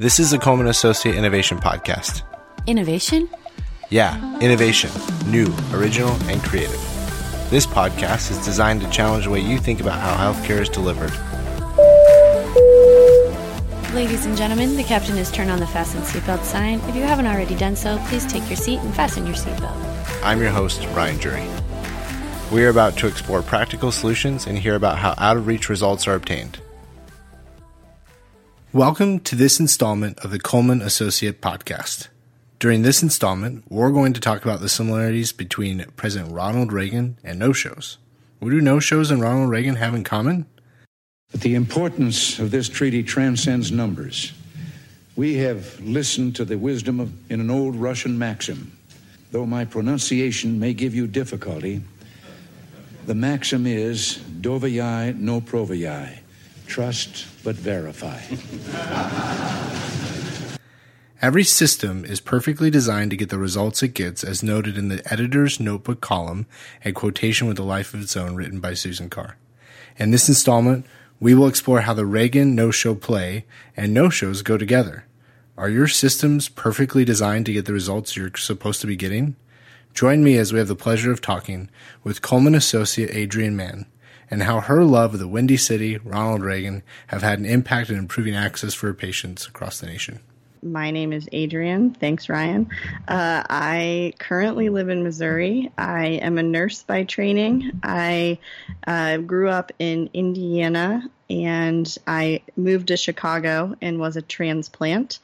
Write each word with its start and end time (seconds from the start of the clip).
This 0.00 0.18
is 0.18 0.30
the 0.30 0.38
Coleman 0.38 0.66
Associate 0.66 1.14
Innovation 1.14 1.58
Podcast. 1.58 2.22
Innovation? 2.66 3.28
Yeah, 3.90 4.16
innovation. 4.38 4.88
New, 5.26 5.54
original, 5.74 6.12
and 6.22 6.42
creative. 6.42 6.80
This 7.50 7.66
podcast 7.66 8.30
is 8.30 8.42
designed 8.42 8.80
to 8.80 8.88
challenge 8.88 9.24
the 9.24 9.30
way 9.30 9.40
you 9.40 9.58
think 9.58 9.78
about 9.78 10.00
how 10.00 10.32
healthcare 10.32 10.62
is 10.62 10.70
delivered. 10.70 11.12
Ladies 13.94 14.24
and 14.24 14.38
gentlemen, 14.38 14.74
the 14.74 14.84
captain 14.84 15.18
has 15.18 15.30
turned 15.30 15.50
on 15.50 15.60
the 15.60 15.66
fasten 15.66 16.00
seatbelt 16.00 16.44
sign. 16.44 16.80
If 16.88 16.96
you 16.96 17.02
haven't 17.02 17.26
already 17.26 17.54
done 17.54 17.76
so, 17.76 17.98
please 18.06 18.24
take 18.24 18.48
your 18.48 18.56
seat 18.56 18.78
and 18.78 18.94
fasten 18.94 19.26
your 19.26 19.36
seatbelt. 19.36 19.76
I'm 20.24 20.40
your 20.40 20.48
host, 20.48 20.82
Ryan 20.94 21.20
Jury. 21.20 21.46
We 22.50 22.64
are 22.64 22.70
about 22.70 22.96
to 22.96 23.06
explore 23.06 23.42
practical 23.42 23.92
solutions 23.92 24.46
and 24.46 24.56
hear 24.58 24.76
about 24.76 24.96
how 24.96 25.12
out 25.18 25.36
of 25.36 25.46
reach 25.46 25.68
results 25.68 26.08
are 26.08 26.14
obtained. 26.14 26.58
Welcome 28.72 29.18
to 29.20 29.34
this 29.34 29.58
installment 29.58 30.20
of 30.20 30.30
the 30.30 30.38
Coleman 30.38 30.80
Associate 30.80 31.40
Podcast. 31.40 32.06
During 32.60 32.82
this 32.82 33.02
installment, 33.02 33.64
we're 33.68 33.90
going 33.90 34.12
to 34.12 34.20
talk 34.20 34.44
about 34.44 34.60
the 34.60 34.68
similarities 34.68 35.32
between 35.32 35.86
President 35.96 36.30
Ronald 36.30 36.72
Reagan 36.72 37.18
and 37.24 37.36
no 37.36 37.52
shows. 37.52 37.98
What 38.38 38.50
do 38.50 38.60
no 38.60 38.78
shows 38.78 39.10
and 39.10 39.20
Ronald 39.20 39.50
Reagan 39.50 39.74
have 39.74 39.92
in 39.92 40.04
common? 40.04 40.46
The 41.32 41.56
importance 41.56 42.38
of 42.38 42.52
this 42.52 42.68
treaty 42.68 43.02
transcends 43.02 43.72
numbers. 43.72 44.32
We 45.16 45.38
have 45.38 45.80
listened 45.80 46.36
to 46.36 46.44
the 46.44 46.56
wisdom 46.56 47.00
of, 47.00 47.12
in 47.28 47.40
an 47.40 47.50
old 47.50 47.74
Russian 47.74 48.20
maxim. 48.20 48.78
Though 49.32 49.46
my 49.46 49.64
pronunciation 49.64 50.60
may 50.60 50.74
give 50.74 50.94
you 50.94 51.08
difficulty, 51.08 51.82
the 53.06 53.16
maxim 53.16 53.66
is 53.66 54.18
dovayai 54.40 55.18
no 55.18 55.40
provayai 55.40 56.19
Trust 56.70 57.26
but 57.42 57.56
verify. 57.56 58.20
Every 61.20 61.42
system 61.42 62.04
is 62.04 62.20
perfectly 62.20 62.70
designed 62.70 63.10
to 63.10 63.16
get 63.16 63.28
the 63.28 63.38
results 63.38 63.82
it 63.82 63.92
gets, 63.92 64.22
as 64.22 64.44
noted 64.44 64.78
in 64.78 64.86
the 64.86 65.02
editor's 65.12 65.58
notebook 65.58 66.00
column, 66.00 66.46
a 66.84 66.92
quotation 66.92 67.48
with 67.48 67.58
a 67.58 67.64
life 67.64 67.92
of 67.92 68.02
its 68.02 68.16
own 68.16 68.36
written 68.36 68.60
by 68.60 68.74
Susan 68.74 69.10
Carr. 69.10 69.36
In 69.98 70.12
this 70.12 70.28
installment, 70.28 70.86
we 71.18 71.34
will 71.34 71.48
explore 71.48 71.80
how 71.80 71.92
the 71.92 72.06
Reagan 72.06 72.54
no 72.54 72.70
show 72.70 72.94
play 72.94 73.46
and 73.76 73.92
no 73.92 74.08
shows 74.08 74.42
go 74.42 74.56
together. 74.56 75.06
Are 75.58 75.68
your 75.68 75.88
systems 75.88 76.48
perfectly 76.48 77.04
designed 77.04 77.46
to 77.46 77.52
get 77.52 77.64
the 77.64 77.72
results 77.72 78.16
you're 78.16 78.30
supposed 78.36 78.80
to 78.82 78.86
be 78.86 78.94
getting? 78.94 79.34
Join 79.92 80.22
me 80.22 80.38
as 80.38 80.52
we 80.52 80.60
have 80.60 80.68
the 80.68 80.76
pleasure 80.76 81.10
of 81.10 81.20
talking 81.20 81.68
with 82.04 82.22
Coleman 82.22 82.54
associate 82.54 83.10
Adrienne 83.10 83.56
Mann 83.56 83.86
and 84.30 84.44
how 84.44 84.60
her 84.60 84.84
love 84.84 85.14
of 85.14 85.20
the 85.20 85.28
Windy 85.28 85.56
City, 85.56 85.98
Ronald 85.98 86.42
Reagan, 86.42 86.82
have 87.08 87.22
had 87.22 87.38
an 87.38 87.46
impact 87.46 87.90
in 87.90 87.96
improving 87.96 88.34
access 88.34 88.74
for 88.74 88.92
patients 88.94 89.46
across 89.46 89.80
the 89.80 89.86
nation. 89.86 90.20
My 90.62 90.90
name 90.90 91.12
is 91.12 91.26
Adrienne. 91.32 91.94
Thanks, 91.94 92.28
Ryan. 92.28 92.68
Uh, 93.08 93.42
I 93.48 94.12
currently 94.18 94.68
live 94.68 94.90
in 94.90 95.02
Missouri. 95.02 95.72
I 95.78 96.06
am 96.06 96.36
a 96.36 96.42
nurse 96.42 96.82
by 96.82 97.04
training. 97.04 97.80
I 97.82 98.38
uh, 98.86 99.18
grew 99.18 99.48
up 99.48 99.72
in 99.78 100.10
Indiana 100.12 101.08
and 101.30 101.96
I 102.06 102.42
moved 102.56 102.88
to 102.88 102.98
Chicago 102.98 103.74
and 103.80 103.98
was 103.98 104.16
a 104.16 104.22
transplant. 104.22 105.20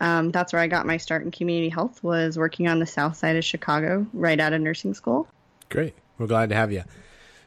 Um, 0.00 0.30
that's 0.30 0.52
where 0.52 0.62
I 0.62 0.66
got 0.66 0.86
my 0.86 0.96
start 0.96 1.22
in 1.22 1.30
community 1.30 1.68
health. 1.68 2.02
Was 2.02 2.38
working 2.38 2.66
on 2.66 2.78
the 2.78 2.86
south 2.86 3.16
side 3.16 3.36
of 3.36 3.44
Chicago, 3.44 4.06
right 4.12 4.40
out 4.40 4.54
of 4.54 4.60
nursing 4.60 4.94
school. 4.94 5.28
Great. 5.68 5.94
We're 6.18 6.26
glad 6.26 6.48
to 6.48 6.54
have 6.56 6.72
you. 6.72 6.84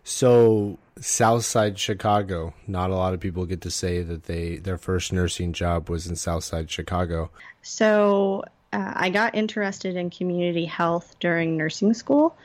So, 0.03 0.77
Southside 0.99 1.80
Chicago. 1.80 2.53
Not 2.67 2.89
a 2.89 2.95
lot 2.95 3.13
of 3.13 3.19
people 3.19 3.45
get 3.45 3.61
to 3.61 3.72
say 3.72 4.02
that 4.03 4.23
they 4.23 4.58
their 4.58 4.77
first 4.77 5.11
nursing 5.11 5.53
job 5.53 5.89
was 5.89 6.08
in 6.08 6.16
Southside 6.16 6.69
Chicago. 6.69 7.31
So, 7.61 8.44
uh, 8.72 8.94
I 8.95 9.09
got 9.09 9.36
interested 9.36 9.95
in 9.95 10.09
community 10.09 10.66
health 10.66 11.16
during 11.19 11.58
nursing 11.58 11.94
school. 11.94 12.36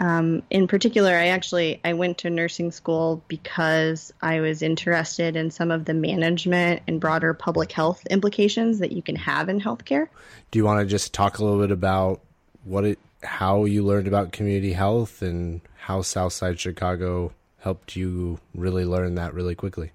Um, 0.00 0.42
in 0.50 0.66
particular, 0.66 1.12
I 1.12 1.28
actually 1.28 1.80
I 1.84 1.92
went 1.92 2.18
to 2.18 2.30
nursing 2.30 2.72
school 2.72 3.22
because 3.28 4.12
I 4.20 4.40
was 4.40 4.62
interested 4.62 5.36
in 5.36 5.50
some 5.50 5.70
of 5.70 5.84
the 5.84 5.94
management 5.94 6.82
and 6.88 7.00
broader 7.00 7.34
public 7.34 7.70
health 7.70 8.04
implications 8.10 8.80
that 8.80 8.92
you 8.92 9.02
can 9.02 9.16
have 9.16 9.48
in 9.48 9.60
healthcare. 9.60 10.08
Do 10.50 10.58
you 10.58 10.64
want 10.64 10.80
to 10.80 10.86
just 10.86 11.14
talk 11.14 11.38
a 11.38 11.44
little 11.44 11.60
bit 11.60 11.70
about 11.70 12.20
what 12.64 12.84
it, 12.84 12.98
how 13.22 13.64
you 13.64 13.84
learned 13.84 14.08
about 14.08 14.32
community 14.32 14.72
health 14.72 15.22
and 15.22 15.60
how 15.76 16.02
Southside 16.02 16.58
Chicago 16.58 17.32
helped 17.62 17.94
you 17.94 18.40
really 18.54 18.84
learn 18.84 19.14
that 19.14 19.34
really 19.34 19.54
quickly? 19.54 19.92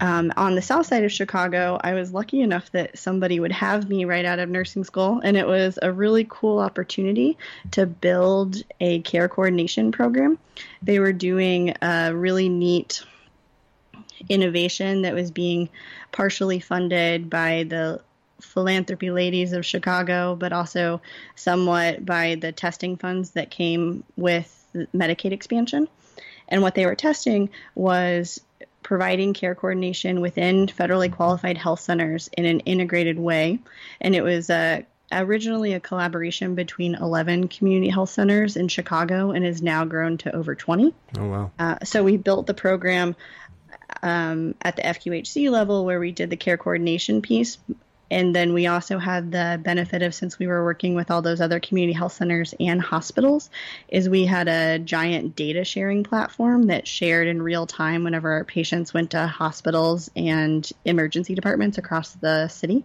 Um, 0.00 0.32
on 0.36 0.54
the 0.54 0.62
south 0.62 0.86
side 0.86 1.04
of 1.04 1.12
Chicago, 1.12 1.78
I 1.82 1.92
was 1.92 2.12
lucky 2.12 2.40
enough 2.40 2.72
that 2.72 2.98
somebody 2.98 3.38
would 3.38 3.52
have 3.52 3.88
me 3.88 4.04
right 4.04 4.24
out 4.24 4.38
of 4.38 4.48
nursing 4.48 4.82
school, 4.82 5.20
and 5.22 5.36
it 5.36 5.46
was 5.46 5.78
a 5.80 5.92
really 5.92 6.26
cool 6.28 6.58
opportunity 6.58 7.38
to 7.72 7.86
build 7.86 8.56
a 8.80 9.00
care 9.02 9.28
coordination 9.28 9.92
program. 9.92 10.38
They 10.82 10.98
were 10.98 11.12
doing 11.12 11.74
a 11.80 12.14
really 12.14 12.48
neat 12.48 13.04
innovation 14.28 15.02
that 15.02 15.14
was 15.14 15.30
being 15.30 15.68
partially 16.12 16.60
funded 16.60 17.28
by 17.28 17.64
the 17.68 18.00
philanthropy 18.40 19.10
ladies 19.10 19.52
of 19.52 19.64
Chicago, 19.64 20.34
but 20.34 20.52
also 20.52 21.00
somewhat 21.36 22.04
by 22.04 22.36
the 22.36 22.52
testing 22.52 22.96
funds 22.96 23.30
that 23.32 23.50
came 23.50 24.02
with 24.16 24.53
Medicaid 24.94 25.32
expansion. 25.32 25.88
And 26.48 26.62
what 26.62 26.74
they 26.74 26.86
were 26.86 26.94
testing 26.94 27.50
was 27.74 28.40
providing 28.82 29.32
care 29.32 29.54
coordination 29.54 30.20
within 30.20 30.66
federally 30.66 31.10
qualified 31.10 31.56
health 31.56 31.80
centers 31.80 32.28
in 32.36 32.44
an 32.44 32.60
integrated 32.60 33.18
way. 33.18 33.58
And 34.00 34.14
it 34.14 34.22
was 34.22 34.50
uh, 34.50 34.82
originally 35.10 35.72
a 35.72 35.80
collaboration 35.80 36.54
between 36.54 36.94
11 36.94 37.48
community 37.48 37.88
health 37.88 38.10
centers 38.10 38.56
in 38.56 38.68
Chicago 38.68 39.30
and 39.30 39.44
has 39.44 39.62
now 39.62 39.84
grown 39.84 40.18
to 40.18 40.34
over 40.34 40.54
20. 40.54 40.94
Oh, 41.18 41.28
wow. 41.28 41.50
Uh, 41.58 41.76
so 41.84 42.04
we 42.04 42.16
built 42.16 42.46
the 42.46 42.54
program 42.54 43.16
um, 44.02 44.54
at 44.62 44.76
the 44.76 44.82
FQHC 44.82 45.50
level 45.50 45.84
where 45.84 46.00
we 46.00 46.12
did 46.12 46.30
the 46.30 46.36
care 46.36 46.56
coordination 46.56 47.22
piece, 47.22 47.58
and 48.10 48.34
then 48.34 48.52
we 48.52 48.66
also 48.66 48.98
had 48.98 49.32
the 49.32 49.60
benefit 49.62 50.02
of 50.02 50.14
since 50.14 50.38
we 50.38 50.46
were 50.46 50.64
working 50.64 50.94
with 50.94 51.10
all 51.10 51.22
those 51.22 51.40
other 51.40 51.60
community 51.60 51.92
health 51.92 52.12
centers 52.12 52.54
and 52.60 52.80
hospitals, 52.80 53.50
is 53.88 54.08
we 54.08 54.24
had 54.24 54.48
a 54.48 54.78
giant 54.78 55.36
data 55.36 55.64
sharing 55.64 56.04
platform 56.04 56.64
that 56.64 56.86
shared 56.86 57.28
in 57.28 57.42
real 57.42 57.66
time 57.66 58.04
whenever 58.04 58.32
our 58.32 58.44
patients 58.44 58.92
went 58.92 59.10
to 59.12 59.26
hospitals 59.26 60.10
and 60.16 60.70
emergency 60.84 61.34
departments 61.34 61.78
across 61.78 62.12
the 62.12 62.48
city 62.48 62.84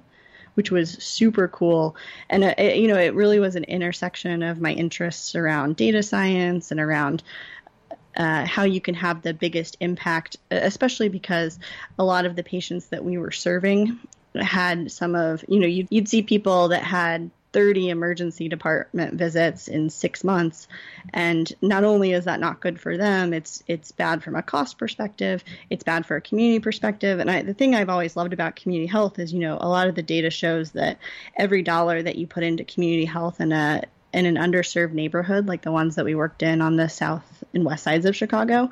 which 0.55 0.71
was 0.71 0.91
super 1.01 1.47
cool. 1.47 1.95
And 2.29 2.43
uh, 2.43 2.53
it, 2.57 2.77
you 2.77 2.89
know, 2.89 2.97
it 2.97 3.13
really 3.13 3.39
was 3.39 3.55
an 3.55 3.63
intersection 3.65 4.43
of 4.43 4.59
my 4.59 4.73
interests 4.73 5.33
around 5.33 5.77
data 5.77 6.03
science 6.03 6.71
and 6.71 6.81
around 6.81 7.23
uh, 8.17 8.45
how 8.45 8.63
you 8.63 8.81
can 8.81 8.95
have 8.95 9.21
the 9.21 9.33
biggest 9.33 9.77
impact, 9.79 10.35
especially 10.51 11.07
because 11.07 11.59
a 11.97 12.03
lot 12.03 12.25
of 12.25 12.35
the 12.35 12.43
patients 12.43 12.87
that 12.87 13.05
we 13.05 13.17
were 13.17 13.31
serving 13.31 13.97
had 14.35 14.91
some 14.91 15.15
of, 15.15 15.43
you 15.47 15.59
know, 15.59 15.67
you'd, 15.67 15.87
you'd 15.89 16.09
see 16.09 16.21
people 16.21 16.69
that 16.69 16.83
had 16.83 17.31
30 17.51 17.89
emergency 17.89 18.47
department 18.47 19.15
visits 19.15 19.67
in 19.67 19.89
six 19.89 20.23
months. 20.23 20.67
And 21.13 21.51
not 21.61 21.83
only 21.83 22.11
is 22.11 22.25
that 22.25 22.39
not 22.39 22.59
good 22.59 22.79
for 22.79 22.97
them 22.97 23.33
it's 23.33 23.63
it's 23.67 23.91
bad 23.91 24.23
from 24.23 24.35
a 24.35 24.43
cost 24.43 24.77
perspective 24.77 25.43
it's 25.69 25.83
bad 25.83 26.05
for 26.05 26.15
a 26.15 26.21
community 26.21 26.59
perspective. 26.59 27.19
And 27.19 27.29
I, 27.29 27.41
the 27.41 27.53
thing 27.53 27.75
i've 27.75 27.89
always 27.89 28.15
loved 28.15 28.33
about 28.33 28.55
community 28.55 28.87
health 28.87 29.19
is 29.19 29.33
you 29.33 29.39
know 29.39 29.57
a 29.59 29.67
lot 29.67 29.87
of 29.87 29.95
the 29.95 30.03
data 30.03 30.29
shows 30.29 30.71
that 30.71 30.99
every 31.35 31.63
dollar 31.63 32.01
that 32.01 32.17
you 32.17 32.27
put 32.27 32.43
into 32.43 32.63
community 32.63 33.05
health 33.05 33.41
in 33.41 33.51
a 33.51 33.83
in 34.11 34.25
an 34.25 34.35
underserved 34.35 34.93
neighborhood 34.93 35.47
like 35.47 35.61
the 35.61 35.71
ones 35.71 35.95
that 35.95 36.05
we 36.05 36.15
worked 36.15 36.41
in 36.43 36.61
on 36.61 36.75
the 36.75 36.89
south 36.89 37.43
and 37.53 37.63
west 37.63 37.83
sides 37.83 38.05
of 38.05 38.15
chicago 38.15 38.69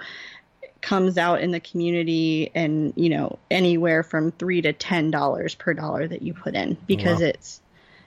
comes 0.81 1.17
out 1.17 1.41
in 1.41 1.51
the 1.51 1.59
community 1.59 2.51
and 2.53 2.93
you 2.95 3.09
know 3.09 3.39
anywhere 3.49 4.03
from 4.03 4.31
three 4.31 4.61
to 4.61 4.73
ten 4.73 5.11
dollars 5.11 5.55
per 5.55 5.73
dollar 5.73 6.07
that 6.07 6.21
you 6.21 6.33
put 6.33 6.55
in 6.55 6.77
because 6.87 7.19
wow. 7.19 7.27
it's 7.27 7.61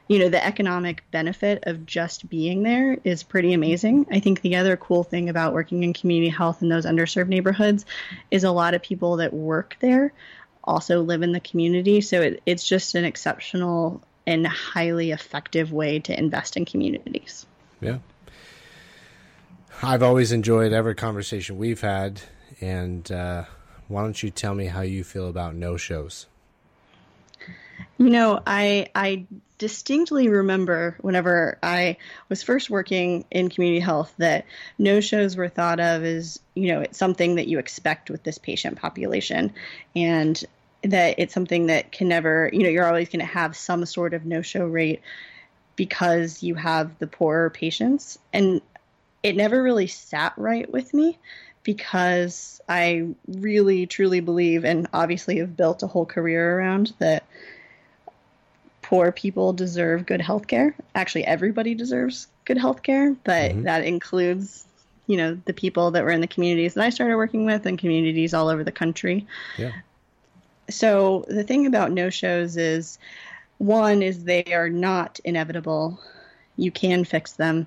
you 0.09 0.19
know 0.19 0.29
the 0.29 0.45
economic 0.45 1.05
benefit 1.11 1.65
of 1.67 1.87
just 1.87 2.29
being 2.29 2.63
there 2.63 2.99
is 3.05 3.23
pretty 3.23 3.53
amazing. 3.53 4.07
I 4.11 4.21
think 4.21 4.41
the 4.41 4.57
other 4.57 4.77
cool 4.77 5.05
thing 5.05 5.29
about 5.29 5.55
working 5.55 5.83
in 5.83 5.93
community 5.93 6.31
health 6.31 6.63
in 6.63 6.69
those 6.69 6.87
underserved 6.87 7.29
neighborhoods 7.29 7.87
is 8.31 8.45
a 8.45 8.51
lot 8.51 8.75
of 8.75 8.83
people 8.83 9.17
that 9.17 9.33
work 9.33 9.77
there 9.81 10.13
also 10.65 11.03
live 11.03 11.23
in 11.23 11.33
the 11.33 11.41
community. 11.41 12.01
So 12.01 12.21
it, 12.21 12.43
it's 12.45 12.67
just 12.67 12.95
an 12.95 13.05
exceptional 13.05 14.03
and 14.27 14.47
highly 14.47 15.11
effective 15.11 15.73
way 15.73 16.01
to 16.01 16.19
invest 16.19 16.57
in 16.57 16.65
communities. 16.65 17.47
Yeah. 17.81 17.99
I've 19.83 20.03
always 20.03 20.31
enjoyed 20.31 20.73
every 20.73 20.95
conversation 20.95 21.57
we've 21.57 21.81
had 21.81 22.21
and 22.61 23.11
uh, 23.11 23.45
why 23.89 24.03
don't 24.03 24.23
you 24.23 24.31
tell 24.31 24.55
me 24.55 24.67
how 24.67 24.83
you 24.83 25.05
feel 25.05 25.29
about 25.29 25.55
no 25.55 25.77
shows? 25.77 26.27
You 27.99 28.11
know, 28.11 28.41
I 28.47 28.89
I 28.95 29.27
distinctly 29.59 30.29
remember 30.29 30.97
whenever 31.03 31.59
I 31.63 31.99
was 32.31 32.43
first 32.43 32.71
working 32.71 33.27
in 33.31 33.51
community 33.51 33.81
health 33.81 34.13
that 34.17 34.47
no 34.79 35.01
shows 35.01 35.37
were 35.37 35.51
thought 35.51 35.81
of 35.81 36.03
as, 36.03 36.41
you 36.55 36.69
know, 36.69 36.81
it's 36.81 36.97
something 36.97 37.35
that 37.35 37.47
you 37.47 37.59
expect 37.59 38.09
with 38.09 38.23
this 38.23 38.39
patient 38.39 38.79
population. 38.79 39.53
And 39.95 40.43
that 40.83 41.17
it's 41.19 41.35
something 41.35 41.67
that 41.67 41.93
can 41.93 42.09
never, 42.09 42.49
you 42.53 42.63
know, 42.63 42.71
you're 42.71 42.87
always 42.87 43.11
going 43.11 43.21
to 43.21 43.27
have 43.27 43.55
some 43.55 43.85
sort 43.85 44.15
of 44.15 44.25
no 44.25 44.41
show 44.41 44.65
rate 44.65 45.03
because 45.77 46.43
you 46.43 46.55
have 46.55 46.99
the 46.99 47.07
poorer 47.07 47.51
patients. 47.51 48.19
And 48.33 48.63
it 49.23 49.37
never 49.37 49.63
really 49.63 49.89
sat 49.89 50.33
right 50.39 50.71
with 50.73 50.95
me 50.95 51.19
because 51.63 52.61
I 52.69 53.09
really 53.27 53.87
truly 53.87 54.21
believe 54.21 54.65
and 54.65 54.87
obviously 54.93 55.39
have 55.39 55.57
built 55.57 55.83
a 55.83 55.87
whole 55.87 56.07
career 56.07 56.59
around 56.59 56.93
that 56.99 57.25
poor 58.83 59.13
people 59.13 59.53
deserve 59.53 60.07
good 60.07 60.21
health 60.21 60.47
care. 60.47 60.75
Actually, 60.95 61.25
everybody 61.25 61.75
deserves 61.75 62.27
good 62.45 62.59
health 62.59 62.83
care, 62.83 63.15
but 63.25 63.53
mm-hmm. 63.53 63.63
that 63.63 63.85
includes 63.85 64.67
you 65.07 65.17
know 65.17 65.39
the 65.45 65.53
people 65.53 65.93
that 65.93 66.05
were 66.05 66.11
in 66.11 66.21
the 66.21 66.27
communities 66.27 66.75
that 66.75 66.85
I 66.85 66.91
started 66.91 67.17
working 67.17 67.45
with 67.45 67.67
and 67.67 67.79
communities 67.79 68.33
all 68.33 68.49
over 68.49 68.65
the 68.65 68.73
country. 68.73 69.27
Yeah. 69.59 69.73
So 70.69 71.25
the 71.29 71.43
thing 71.45 71.67
about 71.67 71.91
no 71.91 72.11
shows 72.11 72.57
is 72.57 72.99
one 73.59 74.03
is 74.03 74.25
they 74.25 74.45
are 74.55 74.69
not 74.69 75.21
inevitable. 75.25 76.01
You 76.57 76.71
can 76.71 77.05
fix 77.05 77.33
them. 77.33 77.67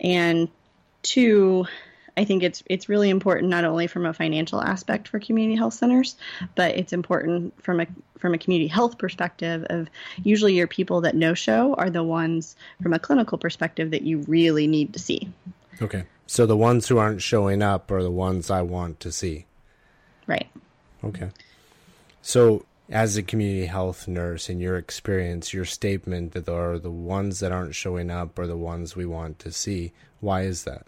And 0.00 0.48
two, 1.02 1.66
I 2.18 2.24
think 2.24 2.42
it's 2.42 2.64
it's 2.66 2.88
really 2.88 3.10
important 3.10 3.48
not 3.48 3.64
only 3.64 3.86
from 3.86 4.04
a 4.04 4.12
financial 4.12 4.60
aspect 4.60 5.06
for 5.06 5.20
community 5.20 5.56
health 5.56 5.74
centers, 5.74 6.16
but 6.56 6.74
it's 6.74 6.92
important 6.92 7.54
from 7.62 7.80
a 7.80 7.86
from 8.18 8.34
a 8.34 8.38
community 8.38 8.66
health 8.66 8.98
perspective 8.98 9.64
of 9.70 9.88
usually 10.24 10.54
your 10.54 10.66
people 10.66 11.02
that 11.02 11.14
no 11.14 11.34
show 11.34 11.74
are 11.74 11.90
the 11.90 12.02
ones 12.02 12.56
from 12.82 12.92
a 12.92 12.98
clinical 12.98 13.38
perspective 13.38 13.92
that 13.92 14.02
you 14.02 14.18
really 14.26 14.66
need 14.66 14.92
to 14.94 14.98
see. 14.98 15.28
Okay. 15.80 16.06
So 16.26 16.44
the 16.44 16.56
ones 16.56 16.88
who 16.88 16.98
aren't 16.98 17.22
showing 17.22 17.62
up 17.62 17.88
are 17.92 18.02
the 18.02 18.10
ones 18.10 18.50
I 18.50 18.62
want 18.62 18.98
to 19.00 19.12
see. 19.12 19.46
Right. 20.26 20.48
Okay. 21.04 21.30
So, 22.20 22.66
as 22.90 23.16
a 23.16 23.22
community 23.22 23.66
health 23.66 24.08
nurse, 24.08 24.50
in 24.50 24.58
your 24.58 24.76
experience, 24.76 25.54
your 25.54 25.64
statement 25.64 26.32
that 26.32 26.48
are 26.48 26.80
the 26.80 26.90
ones 26.90 27.38
that 27.38 27.52
aren't 27.52 27.76
showing 27.76 28.10
up 28.10 28.38
are 28.40 28.48
the 28.48 28.56
ones 28.56 28.96
we 28.96 29.06
want 29.06 29.38
to 29.38 29.52
see. 29.52 29.92
Why 30.20 30.42
is 30.42 30.64
that? 30.64 30.84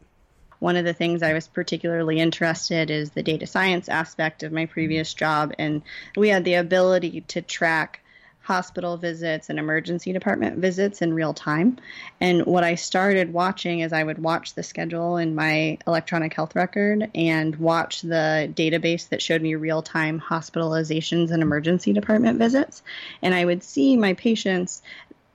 One 0.61 0.77
of 0.77 0.85
the 0.85 0.95
things 0.95 1.23
I 1.23 1.33
was 1.33 1.49
particularly 1.49 2.21
interested 2.21 2.91
is 2.91 3.11
the 3.11 3.23
data 3.23 3.47
science 3.47 3.89
aspect 3.89 4.43
of 4.43 4.53
my 4.53 4.67
previous 4.67 5.13
job, 5.13 5.53
and 5.59 5.83
we 6.17 6.29
had 6.29 6.45
the 6.45 6.55
ability 6.55 7.23
to 7.29 7.43
track 7.43 8.01
hospital 8.43 8.97
visits 8.97 9.49
and 9.49 9.59
emergency 9.59 10.13
department 10.13 10.59
visits 10.59 11.03
in 11.03 11.15
real 11.15 11.33
time. 11.33 11.77
And 12.21 12.45
what 12.47 12.65
I 12.65 12.75
started 12.75 13.33
watching 13.33 13.81
is 13.81 13.93
I 13.93 14.03
would 14.03 14.19
watch 14.19 14.55
the 14.55 14.63
schedule 14.63 15.19
in 15.19 15.35
my 15.35 15.79
electronic 15.87 16.35
health 16.35 16.57
record 16.57 17.11
and 17.15 17.55
watch 17.57 18.03
the 18.03 18.51
database 18.55 19.09
that 19.11 19.23
showed 19.23 19.43
me 19.43 19.55
real 19.55 19.83
time 19.83 20.21
hospitalizations 20.21 21.31
and 21.31 21.43
emergency 21.43 21.93
department 21.93 22.39
visits. 22.39 22.83
And 23.23 23.35
I 23.35 23.45
would 23.45 23.63
see 23.63 23.97
my 23.97 24.15
patients, 24.15 24.83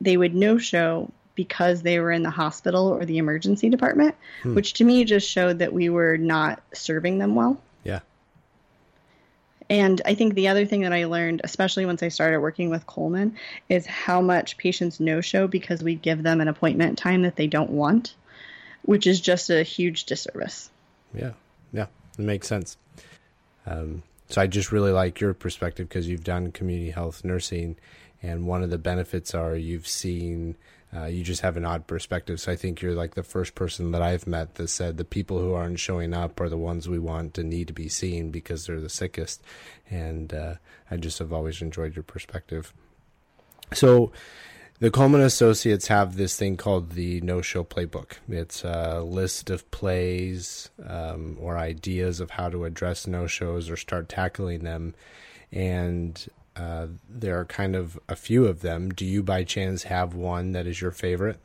they 0.02 0.18
would 0.18 0.36
no 0.36 0.58
show 0.58 1.10
because 1.36 1.82
they 1.82 2.00
were 2.00 2.12
in 2.12 2.24
the 2.24 2.30
hospital 2.30 2.88
or 2.88 3.06
the 3.06 3.18
emergency 3.18 3.70
department, 3.70 4.16
hmm. 4.42 4.56
which 4.56 4.74
to 4.74 4.84
me 4.84 5.04
just 5.04 5.30
showed 5.30 5.60
that 5.60 5.74
we 5.74 5.90
were 5.90 6.18
not 6.18 6.62
serving 6.74 7.20
them 7.20 7.36
well. 7.36 7.62
Yeah. 7.84 8.00
And 9.70 10.02
I 10.06 10.14
think 10.14 10.36
the 10.36 10.48
other 10.48 10.66
thing 10.66 10.82
that 10.82 10.94
I 10.94 11.06
learned, 11.06 11.42
especially 11.44 11.86
once 11.86 12.04
I 12.04 12.10
started 12.10 12.40
working 12.40 12.70
with 12.70 12.86
Coleman, 12.86 13.36
is 13.68 13.86
how 13.86 14.22
much 14.22 14.58
patients 14.58 15.00
no 15.00 15.22
show 15.22 15.48
because 15.48 15.84
we 15.84 15.96
give 15.96 16.24
them 16.24 16.40
an 16.40 16.48
appointment 16.48 16.98
time 16.98 17.24
that 17.24 17.36
they 17.36 17.48
don't 17.48 17.72
want, 17.72 18.14
which 18.84 19.08
is 19.08 19.20
just 19.20 19.50
a 19.50 19.64
huge 19.64 20.06
disservice. 20.06 20.70
Yeah, 21.14 21.32
yeah, 21.74 21.88
it 22.18 22.22
makes 22.22 22.48
sense. 22.48 22.78
Um, 23.66 24.04
so 24.30 24.42
I 24.42 24.48
just 24.48 24.72
really 24.72 24.92
like 24.92 25.20
your 25.20 25.34
perspective 25.34 25.90
because 25.90 26.08
you've 26.08 26.24
done 26.24 26.52
community 26.52 26.92
health 26.92 27.24
nursing, 27.26 27.76
and 28.22 28.46
one 28.46 28.62
of 28.62 28.70
the 28.70 28.78
benefits 28.78 29.34
are 29.34 29.56
you've 29.56 29.88
seen 29.88 30.56
uh, 30.94 31.06
you 31.06 31.24
just 31.24 31.42
have 31.42 31.58
an 31.58 31.66
odd 31.66 31.88
perspective. 31.88 32.40
So 32.40 32.52
I 32.52 32.56
think 32.56 32.82
you're 32.82 32.96
like 32.96 33.16
the 33.16 33.24
first 33.24 33.56
person 33.56 33.92
that 33.92 34.02
I've 34.02 34.28
met 34.28 34.56
that 34.56 34.70
said 34.70 34.98
the 34.98 35.06
people 35.06 35.40
who 35.40 35.54
aren't 35.54 35.80
showing 35.80 36.14
up 36.14 36.40
are 36.40 36.50
the 36.50 36.58
ones 36.58 36.88
we 36.88 37.00
want 37.00 37.38
and 37.38 37.50
need 37.50 37.68
to 37.68 37.74
be 37.74 37.90
seen 37.90 38.32
because 38.32 38.66
they're 38.66 38.80
the 38.80 38.90
sickest. 38.90 39.44
And 39.90 40.34
uh, 40.34 40.56
I 40.90 40.98
just 40.98 41.20
have 41.20 41.34
always 41.34 41.62
enjoyed 41.62 41.96
your 41.96 42.04
perspective. 42.04 42.74
So 43.74 44.12
the 44.80 44.92
Coleman 44.92 45.22
Associates 45.22 45.88
have 45.88 46.18
this 46.18 46.38
thing 46.38 46.58
called 46.58 46.92
the 46.92 47.22
No 47.22 47.42
Show 47.42 47.64
Playbook. 47.64 48.14
It's 48.28 48.64
a 48.64 49.02
list 49.02 49.50
of 49.50 49.70
plays 49.72 50.70
um, 50.86 51.38
or 51.40 51.58
ideas 51.58 52.20
of 52.20 52.32
how 52.32 52.50
to 52.50 52.66
address 52.66 53.08
no 53.08 53.26
shows 53.26 53.70
or 53.70 53.78
start 53.78 54.10
tackling 54.10 54.64
them. 54.64 54.94
And 55.52 56.26
uh, 56.56 56.88
there 57.10 57.40
are 57.40 57.46
kind 57.46 57.76
of 57.76 58.00
a 58.08 58.16
few 58.16 58.46
of 58.46 58.62
them. 58.62 58.90
Do 58.90 59.06
you 59.06 59.24
by 59.24 59.44
chance 59.44 59.84
have 59.84 60.14
one 60.14 60.52
that 60.52 60.68
is 60.68 60.82
your 60.82 60.92
favorite? 60.92 61.40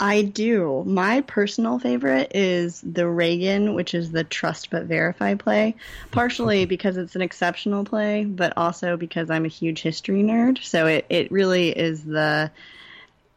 I 0.00 0.22
do. 0.22 0.82
My 0.84 1.20
personal 1.20 1.78
favorite 1.78 2.32
is 2.34 2.80
the 2.80 3.06
Reagan, 3.06 3.74
which 3.74 3.94
is 3.94 4.10
the 4.10 4.24
trust 4.24 4.70
but 4.70 4.86
verify 4.86 5.34
play, 5.34 5.76
partially 6.10 6.64
because 6.64 6.96
it's 6.96 7.14
an 7.14 7.22
exceptional 7.22 7.84
play, 7.84 8.24
but 8.24 8.52
also 8.56 8.96
because 8.96 9.30
I'm 9.30 9.44
a 9.44 9.48
huge 9.48 9.80
history 9.80 10.24
nerd. 10.24 10.60
So 10.64 10.86
it, 10.86 11.06
it 11.08 11.30
really 11.30 11.70
is 11.70 12.02
the, 12.02 12.50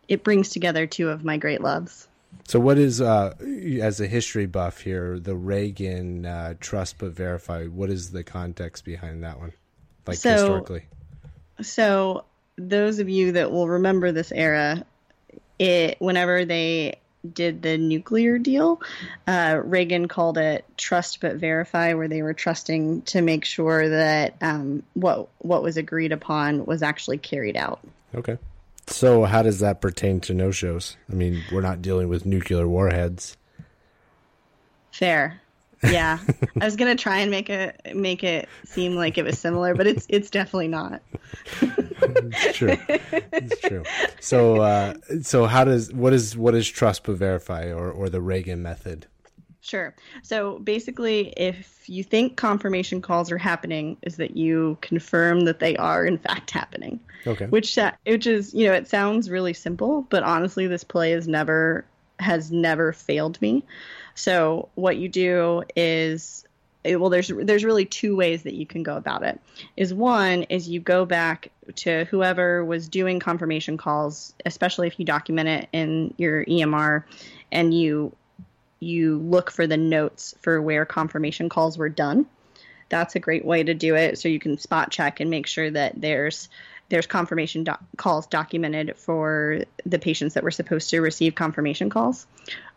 it 0.08 0.24
brings 0.24 0.50
together 0.50 0.88
two 0.88 1.10
of 1.10 1.24
my 1.24 1.38
great 1.38 1.62
loves. 1.62 2.08
So, 2.48 2.60
what 2.60 2.78
is, 2.78 3.00
uh, 3.00 3.34
as 3.80 4.02
a 4.02 4.08
history 4.08 4.46
buff 4.46 4.82
here, 4.82 5.20
the 5.20 5.36
Reagan 5.36 6.26
uh, 6.26 6.56
trust 6.60 6.98
but 6.98 7.12
verify? 7.12 7.66
What 7.66 7.90
is 7.90 8.12
the 8.12 8.24
context 8.24 8.86
behind 8.86 9.24
that 9.24 9.40
one? 9.40 9.54
Like 10.08 10.18
so, 10.18 10.32
historically? 10.32 10.84
So 11.62 12.26
those 12.58 13.00
of 13.00 13.10
you 13.10 13.34
that 13.34 13.52
will 13.52 13.68
remember 13.68 14.12
this 14.12 14.32
era, 14.32 14.86
it 15.60 15.98
whenever 16.00 16.46
they 16.46 17.00
did 17.34 17.62
the 17.62 17.78
nuclear 17.78 18.38
deal, 18.38 18.82
uh, 19.28 19.60
Reagan 19.64 20.08
called 20.08 20.38
it 20.38 20.66
trust 20.78 21.22
but 21.22 21.36
verify, 21.36 21.94
where 21.94 22.08
they 22.08 22.22
were 22.22 22.34
trusting 22.34 23.04
to 23.04 23.22
make 23.22 23.46
sure 23.46 23.90
that 23.90 24.36
um, 24.42 24.84
what 24.94 25.30
what 25.40 25.64
was 25.64 25.78
agreed 25.78 26.12
upon 26.12 26.66
was 26.66 26.84
actually 26.84 27.18
carried 27.18 27.58
out. 27.58 27.80
Okay. 28.14 28.38
So 28.88 29.24
how 29.26 29.42
does 29.42 29.60
that 29.60 29.82
pertain 29.82 30.20
to 30.22 30.34
no 30.34 30.52
shows? 30.52 30.96
I 31.12 31.16
mean, 31.16 31.42
we're 31.52 31.62
not 31.62 31.82
dealing 31.82 32.08
with 32.08 32.26
nuclear 32.26 32.68
warheads. 32.68 33.36
Fair. 34.92 35.42
Yeah, 35.92 36.20
I 36.62 36.66
was 36.66 36.76
gonna 36.76 36.96
try 36.96 37.20
and 37.20 37.32
make 37.32 37.50
it 37.50 37.80
make 37.94 38.24
it 38.24 38.50
seem 38.66 38.96
like 38.96 39.18
it 39.18 39.24
was 39.24 39.40
similar, 39.40 39.76
but 39.76 39.88
it's 39.88 40.06
it's 40.10 40.30
definitely 40.30 40.68
not. 40.68 41.02
it's 41.62 42.58
true. 42.58 42.78
It's 42.88 43.60
true. 43.60 43.84
So 44.20 44.62
uh, 44.62 44.96
so 45.22 45.46
how 45.46 45.66
does 45.66 45.94
what 45.94 46.12
is 46.12 46.36
what 46.36 46.56
is 46.56 46.68
trust 46.68 47.04
but 47.04 47.16
verify 47.16 47.72
or 47.72 47.92
or 47.92 48.10
the 48.10 48.22
Reagan 48.22 48.64
method? 48.64 49.06
Sure. 49.66 49.96
So 50.22 50.60
basically, 50.60 51.34
if 51.38 51.90
you 51.90 52.04
think 52.04 52.38
confirmation 52.38 53.02
calls 53.02 53.32
are 53.32 53.38
happening, 53.38 53.98
is 54.04 54.18
that 54.18 54.38
you 54.38 54.78
confirm 54.82 55.42
that 55.42 55.60
they 55.60 55.76
are 55.78 56.06
in 56.06 56.20
fact 56.20 56.52
happening. 56.52 57.00
Okay. 57.26 57.48
Which 57.48 57.76
uh, 57.78 57.92
which 58.06 58.28
is 58.28 58.54
you 58.54 58.68
know 58.68 58.74
it 58.74 58.88
sounds 58.88 59.30
really 59.30 59.54
simple, 59.54 60.04
but 60.10 60.22
honestly, 60.22 60.68
this 60.68 60.84
play 60.84 61.12
has 61.12 61.28
never 61.28 61.84
has 62.20 62.52
never 62.52 62.94
failed 62.94 63.42
me. 63.42 63.64
So 64.16 64.70
what 64.76 64.98
you 64.98 65.10
do 65.10 65.64
is 65.76 66.46
eh, 66.84 66.96
well 66.96 67.10
there's 67.10 67.28
there's 67.28 67.66
really 67.66 67.86
two 67.86 68.16
ways 68.16 68.44
that 68.44 68.56
you 68.56 68.66
can 68.66 68.82
go 68.82 68.96
about 68.96 69.24
it. 69.24 69.40
Is 69.78 69.94
one 69.94 70.44
is 70.44 70.68
you 70.68 70.80
go 70.80 71.06
back 71.06 71.52
to 71.76 72.06
whoever 72.06 72.64
was 72.66 72.88
doing 72.88 73.20
confirmation 73.20 73.78
calls 73.78 74.34
especially 74.46 74.88
if 74.88 74.98
you 74.98 75.06
document 75.06 75.50
it 75.50 75.70
in 75.72 76.14
your 76.18 76.46
EMR 76.46 77.04
and 77.52 77.74
you 77.74 78.16
you 78.80 79.18
look 79.18 79.52
for 79.52 79.68
the 79.68 79.78
notes 79.78 80.36
for 80.42 80.62
where 80.62 80.86
confirmation 80.86 81.50
calls 81.50 81.78
were 81.78 81.90
done. 81.90 82.26
That's 82.90 83.16
a 83.16 83.20
great 83.20 83.44
way 83.44 83.64
to 83.64 83.74
do 83.74 83.96
it. 83.96 84.20
So 84.20 84.30
you 84.30 84.40
can 84.40 84.58
spot 84.58 84.92
check 84.92 85.20
and 85.20 85.30
make 85.30 85.48
sure 85.48 85.70
that 85.72 86.00
there's 86.00 86.50
there's 86.90 87.08
confirmation 87.08 87.66
calls 87.98 88.28
documented 88.28 88.96
for 88.96 89.64
the 89.86 89.98
patients 89.98 90.36
that 90.36 90.44
were 90.44 90.52
supposed 90.52 90.92
to 90.92 91.02
receive 91.02 91.34
confirmation 91.34 91.90
calls 91.90 92.28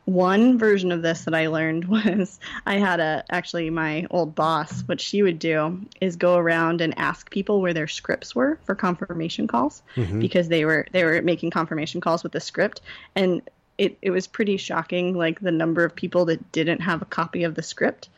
one 0.08 0.56
version 0.58 0.90
of 0.90 1.02
this 1.02 1.24
that 1.24 1.34
I 1.34 1.48
learned 1.48 1.84
was 1.88 2.40
I 2.64 2.78
had 2.78 2.98
a 2.98 3.24
actually 3.30 3.68
my 3.68 4.06
old 4.10 4.34
boss. 4.34 4.80
What 4.86 5.00
she 5.00 5.22
would 5.22 5.38
do 5.38 5.80
is 6.00 6.16
go 6.16 6.36
around 6.36 6.80
and 6.80 6.98
ask 6.98 7.30
people 7.30 7.60
where 7.60 7.74
their 7.74 7.86
scripts 7.86 8.34
were 8.34 8.58
for 8.64 8.74
confirmation 8.74 9.46
calls 9.46 9.82
mm-hmm. 9.96 10.18
because 10.18 10.48
they 10.48 10.64
were 10.64 10.86
they 10.92 11.04
were 11.04 11.20
making 11.20 11.50
confirmation 11.50 12.00
calls 12.00 12.22
with 12.22 12.32
the 12.32 12.40
script, 12.40 12.80
and 13.14 13.42
it 13.76 13.98
it 14.00 14.10
was 14.10 14.26
pretty 14.26 14.56
shocking, 14.56 15.14
like 15.14 15.40
the 15.40 15.52
number 15.52 15.84
of 15.84 15.94
people 15.94 16.24
that 16.24 16.52
didn't 16.52 16.80
have 16.80 17.02
a 17.02 17.06
copy 17.06 17.44
of 17.44 17.54
the 17.54 17.62
script. 17.62 18.08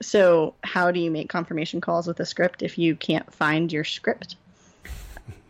So 0.00 0.54
how 0.62 0.90
do 0.92 1.00
you 1.00 1.10
make 1.10 1.28
confirmation 1.28 1.80
calls 1.80 2.06
with 2.06 2.18
a 2.20 2.26
script 2.26 2.62
if 2.62 2.78
you 2.78 2.94
can't 2.94 3.32
find 3.32 3.72
your 3.72 3.84
script? 3.84 4.36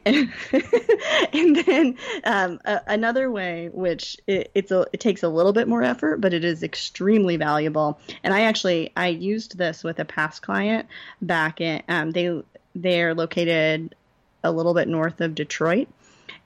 and 1.33 1.57
then 1.57 1.97
um, 2.25 2.61
a, 2.65 2.81
another 2.87 3.31
way, 3.31 3.71
which 3.73 4.17
it, 4.27 4.51
it's 4.55 4.71
a, 4.71 4.87
it 4.93 5.01
takes 5.01 5.23
a 5.23 5.29
little 5.29 5.53
bit 5.53 5.69
more 5.69 5.83
effort, 5.83 6.21
but 6.21 6.35
it 6.35 6.45
is 6.45 6.63
extremely 6.63 7.37
valuable. 7.37 8.01
And 8.25 8.35
I 8.35 8.43
actually 8.43 8.93
I 8.97 9.09
used 9.09 9.57
this 9.57 9.85
with 9.85 10.01
a 10.01 10.05
past 10.05 10.43
client 10.43 10.89
back 11.21 11.61
in 11.61 11.83
um, 11.89 12.11
they 12.11 12.43
they're 12.75 13.15
located 13.15 13.95
a 14.43 14.51
little 14.51 14.75
bit 14.75 14.89
north 14.89 15.21
of 15.21 15.35
Detroit 15.35 15.89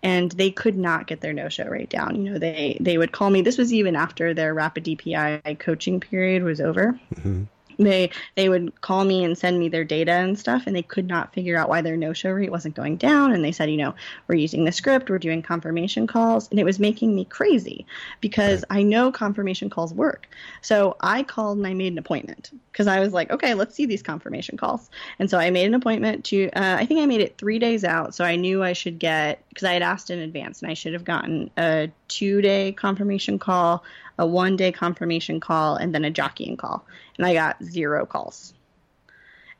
and 0.02 0.30
they 0.32 0.50
could 0.50 0.76
not 0.76 1.06
get 1.06 1.20
their 1.20 1.32
no-show 1.32 1.66
rate 1.66 1.88
down. 1.88 2.16
You 2.16 2.32
know, 2.32 2.38
they 2.38 2.76
they 2.80 2.98
would 2.98 3.12
call 3.12 3.30
me. 3.30 3.40
This 3.40 3.56
was 3.56 3.72
even 3.72 3.96
after 3.96 4.34
their 4.34 4.52
rapid 4.52 4.84
DPI 4.84 5.58
coaching 5.58 6.00
period 6.00 6.42
was 6.42 6.60
over. 6.60 6.98
Mm-hmm 7.14 7.44
they 7.78 8.10
they 8.34 8.48
would 8.48 8.80
call 8.80 9.04
me 9.04 9.24
and 9.24 9.36
send 9.36 9.58
me 9.58 9.68
their 9.68 9.84
data 9.84 10.12
and 10.12 10.38
stuff 10.38 10.64
and 10.66 10.74
they 10.74 10.82
could 10.82 11.06
not 11.06 11.32
figure 11.34 11.56
out 11.56 11.68
why 11.68 11.80
their 11.80 11.96
no 11.96 12.12
show 12.12 12.30
rate 12.30 12.50
wasn't 12.50 12.74
going 12.74 12.96
down. 12.96 13.32
And 13.32 13.44
they 13.44 13.52
said 13.52 13.70
you 13.70 13.76
know 13.76 13.94
we're 14.28 14.36
using 14.36 14.64
the 14.64 14.72
script 14.72 15.10
we're 15.10 15.18
doing 15.18 15.42
confirmation 15.42 16.06
calls. 16.06 16.48
And 16.50 16.58
it 16.58 16.64
was 16.64 16.78
making 16.78 17.14
me 17.14 17.24
crazy 17.24 17.86
because 18.20 18.64
right. 18.70 18.80
i 18.80 18.82
know 18.82 19.12
confirmation 19.12 19.70
calls 19.70 19.92
work. 19.92 20.28
So 20.62 20.96
i 21.00 21.22
called 21.22 21.58
and 21.58 21.66
i 21.66 21.74
made 21.74 21.92
an 21.92 21.98
appointment 21.98 22.50
because 22.72 22.86
i 22.86 23.00
was 23.00 23.12
like 23.12 23.30
okay 23.30 23.54
let's 23.54 23.74
see 23.74 23.86
these 23.86 24.02
confirmation 24.02 24.56
calls. 24.56 24.90
And 25.18 25.30
so 25.30 25.38
i 25.38 25.50
made 25.50 25.66
an 25.66 25.74
appointment 25.74 26.24
to 26.26 26.50
uh, 26.50 26.76
i 26.78 26.86
think 26.86 27.00
i 27.00 27.06
made 27.06 27.20
it 27.20 27.38
three 27.38 27.58
days 27.58 27.84
out 27.84 28.14
so 28.14 28.24
i 28.24 28.36
knew 28.36 28.62
i 28.62 28.72
should 28.72 28.98
get 28.98 29.42
because 29.56 29.68
i 29.68 29.72
had 29.72 29.82
asked 29.82 30.10
in 30.10 30.18
advance 30.18 30.60
and 30.60 30.70
i 30.70 30.74
should 30.74 30.92
have 30.92 31.04
gotten 31.04 31.50
a 31.56 31.90
two 32.08 32.42
day 32.42 32.72
confirmation 32.72 33.38
call 33.38 33.82
a 34.18 34.26
one 34.26 34.56
day 34.56 34.72
confirmation 34.72 35.40
call, 35.40 35.76
and 35.76 35.94
then 35.94 36.04
a 36.04 36.10
jockeying 36.10 36.56
call. 36.56 36.84
And 37.16 37.26
I 37.26 37.34
got 37.34 37.62
zero 37.62 38.06
calls. 38.06 38.52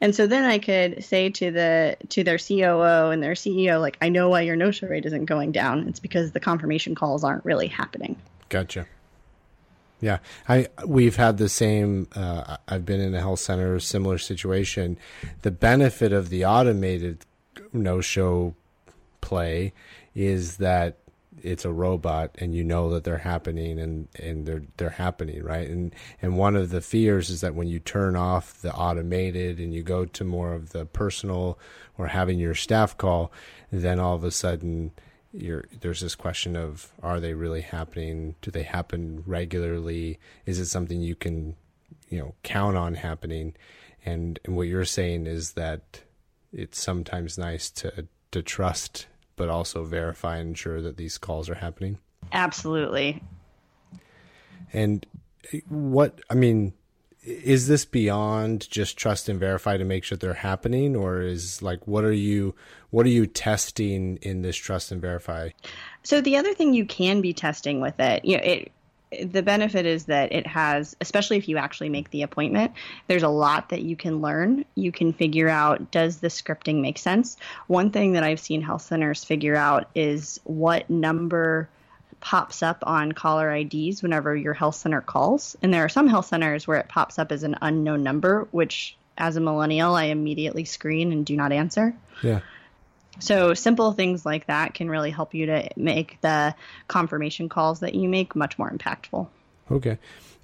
And 0.01 0.15
so 0.15 0.27
then 0.27 0.45
I 0.45 0.59
could 0.59 1.05
say 1.05 1.31
to 1.31 1.51
the 1.51 1.97
to 2.11 2.23
their 2.23 2.39
COO 2.39 3.11
and 3.11 3.23
their 3.23 3.33
CEO, 3.33 3.81
like, 3.81 3.97
I 4.03 4.09
know 4.09 4.29
why 4.29 4.43
your 4.43 4.57
no 4.57 4.71
show 4.71 4.87
rate 4.87 5.07
isn't 5.07 5.25
going 5.25 5.53
down. 5.53 5.89
It's 5.89 6.01
because 6.01 6.33
the 6.33 6.41
confirmation 6.41 6.95
calls 6.95 7.25
aren't 7.25 7.45
really 7.45 7.69
happening. 7.69 8.17
Gotcha. 8.49 8.87
Yeah, 10.01 10.19
I 10.47 10.69
we've 10.87 11.17
had 11.17 11.39
the 11.39 11.49
same. 11.49 12.09
Uh, 12.15 12.59
I've 12.69 12.85
been 12.85 13.01
in 13.01 13.15
a 13.15 13.21
health 13.21 13.41
center, 13.41 13.81
similar 13.81 14.19
situation. 14.19 14.99
The 15.41 15.51
benefit 15.51 16.13
of 16.13 16.29
the 16.29 16.45
automated 16.45 17.25
no 17.73 18.03
show 18.03 18.55
play 19.27 19.73
is 20.15 20.59
that 20.59 20.99
it's 21.43 21.65
a 21.65 21.73
robot 21.73 22.31
and 22.39 22.55
you 22.55 22.65
know 22.65 22.91
that 22.91 23.05
they're 23.05 23.19
happening 23.19 23.79
and, 23.79 24.09
and 24.19 24.47
they're 24.47 24.63
they're 24.77 24.91
happening 24.91 25.43
right? 25.43 25.69
And 25.69 25.95
and 26.23 26.39
one 26.39 26.55
of 26.55 26.71
the 26.71 26.81
fears 26.81 27.29
is 27.29 27.41
that 27.41 27.55
when 27.55 27.67
you 27.67 27.81
turn 27.81 28.15
off 28.15 28.63
the 28.63 28.73
automated 28.73 29.59
and 29.59 29.75
you 29.75 29.83
go 29.83 30.05
to 30.07 30.25
more 30.25 30.55
of 30.55 30.71
the 30.71 30.87
personal 30.87 31.59
or 31.99 32.07
having 32.07 32.39
your 32.39 32.55
staff 32.55 32.97
call 32.97 33.33
then 33.73 33.99
all 33.99 34.15
of 34.15 34.25
a 34.25 34.31
sudden 34.31 34.93
there's 35.33 36.01
this 36.01 36.15
question 36.15 36.57
of 36.57 36.93
are 37.03 37.21
they 37.21 37.35
really 37.35 37.61
happening? 37.61 38.37
Do 38.41 38.51
they 38.51 38.63
happen 38.63 39.23
regularly? 39.27 40.19
Is 40.47 40.59
it 40.59 40.67
something 40.67 41.01
you 41.01 41.17
can 41.17 41.57
you 42.09 42.21
know 42.21 42.35
count 42.45 42.77
on 42.77 42.95
happening? 42.95 43.55
And, 44.05 44.39
and 44.45 44.55
what 44.57 44.69
you're 44.69 44.85
saying 44.85 45.27
is 45.27 45.53
that 45.53 46.03
it's 46.53 46.81
sometimes 46.81 47.37
nice 47.37 47.71
to 47.71 48.07
to 48.31 48.43
trust 48.43 49.07
but 49.37 49.49
also 49.49 49.85
verify 49.85 50.39
and 50.39 50.51
ensure 50.51 50.83
that 50.83 50.97
these 50.97 51.19
calls 51.19 51.49
are 51.49 51.55
happening? 51.55 51.99
Absolutely. 52.33 53.23
And 54.73 55.07
what, 55.69 56.21
I 56.29 56.35
mean, 56.35 56.73
is 57.27 57.67
this 57.67 57.85
beyond 57.85 58.71
just 58.71 58.97
trust 58.97 59.29
and 59.29 59.41
verify 59.41 59.77
to 59.77 59.85
make 59.85 60.05
sure 60.05 60.17
they're 60.17 60.33
happening 60.33 60.95
or 60.95 61.21
is 61.21 61.61
like 61.61 61.87
what 61.87 62.05
are 62.05 62.13
you 62.13 62.55
what 62.91 63.05
are 63.05 63.11
you 63.11 63.27
testing 63.27 64.17
in 64.23 64.43
this 64.43 64.57
trust 64.57 64.93
and 64.93 65.01
verify 65.01 65.49
so 66.05 66.21
the 66.21 66.37
other 66.37 66.55
thing 66.55 66.73
you 66.73 66.87
can 66.87 67.21
be 67.21 67.33
testing 67.33 67.81
with 67.81 67.99
it 67.99 68.25
you 68.25 68.37
know 68.37 68.45
it 68.45 68.71
the 69.25 69.43
benefit 69.43 69.87
is 69.87 70.07
that 70.07 70.33
it 70.33 70.47
has, 70.47 70.97
especially 71.01 71.37
if 71.37 71.49
you 71.49 71.57
actually 71.57 71.89
make 71.89 72.11
the 72.11 72.23
appointment, 72.23 72.73
there's 73.07 73.23
a 73.23 73.29
lot 73.29 73.71
that 73.71 73.83
you 73.83 73.97
can 73.97 74.21
learn. 74.21 74.65
You 74.75 74.93
can 74.93 75.13
figure 75.13 75.49
out 75.49 75.91
does 75.91 76.19
the 76.19 76.29
scripting 76.29 76.81
make 76.81 76.99
sense? 76.99 77.37
One 77.67 77.91
thing 77.91 78.13
that 78.13 78.25
I've 78.25 78.41
seen 78.41 78.63
health 78.63 78.83
centers 78.83 79.25
figure 79.25 79.57
out 79.57 79.89
is 79.95 80.41
what 80.45 80.89
number 80.91 81.69
pops 82.21 82.63
up 82.63 82.83
on 82.87 83.13
caller 83.13 83.55
IDs 83.55 84.03
whenever 84.03 84.35
your 84.35 84.55
health 84.55 84.75
center 84.75 85.01
calls. 85.01 85.57
And 85.63 85.73
there 85.73 85.85
are 85.85 85.89
some 85.89 86.09
health 86.09 86.27
centers 86.27 86.67
where 86.67 86.79
it 86.79 86.89
pops 86.89 87.19
up 87.19 87.31
as 87.31 87.43
an 87.43 87.57
unknown 87.63 88.03
number, 88.03 88.49
which 88.51 88.97
as 89.19 89.37
a 89.37 89.41
millennial, 89.41 89.95
I 89.95 90.05
immediately 90.05 90.65
screen 90.65 91.13
and 91.13 91.25
do 91.25 91.37
not 91.37 91.53
answer. 91.53 91.95
Yeah. 92.23 92.41
So 93.19 93.55
simple 93.55 93.93
things 93.93 94.27
like 94.27 94.47
that 94.47 94.75
can 94.75 94.91
really 94.91 95.11
help 95.11 95.35
you 95.35 95.47
to 95.47 95.69
make 95.77 96.21
the 96.21 96.55
confirmation 96.89 97.49
calls 97.49 97.81
that 97.81 97.95
you 97.95 98.09
make 98.09 98.37
much 98.37 98.59
more 98.59 98.71
impactful. 98.71 99.29
Okay. 99.71 99.99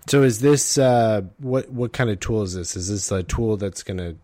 So 0.09 0.23
is 0.23 0.41
this 0.41 0.79
uh, 0.79 1.23
what 1.39 1.71
what 1.71 1.93
kind 1.93 2.11
of 2.11 2.19
tool 2.21 2.43
is 2.43 2.55
this? 2.55 2.77
Is 2.77 2.89
this 2.89 3.13
a 3.13 3.23
tool 3.23 3.57
that's 3.57 3.83
going 3.83 3.99
to 3.99 4.17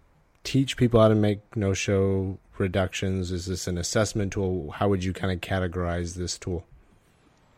teach 0.44 0.76
people 0.76 1.00
how 1.00 1.08
to 1.08 1.14
make 1.14 1.40
no 1.56 1.72
show 1.72 2.38
reductions? 2.58 3.30
Is 3.30 3.46
this 3.46 3.66
an 3.66 3.78
assessment 3.78 4.32
tool? 4.32 4.72
How 4.72 4.88
would 4.88 5.04
you 5.04 5.12
kind 5.12 5.32
of 5.32 5.40
categorize 5.40 6.14
this 6.14 6.36
tool? 6.36 6.64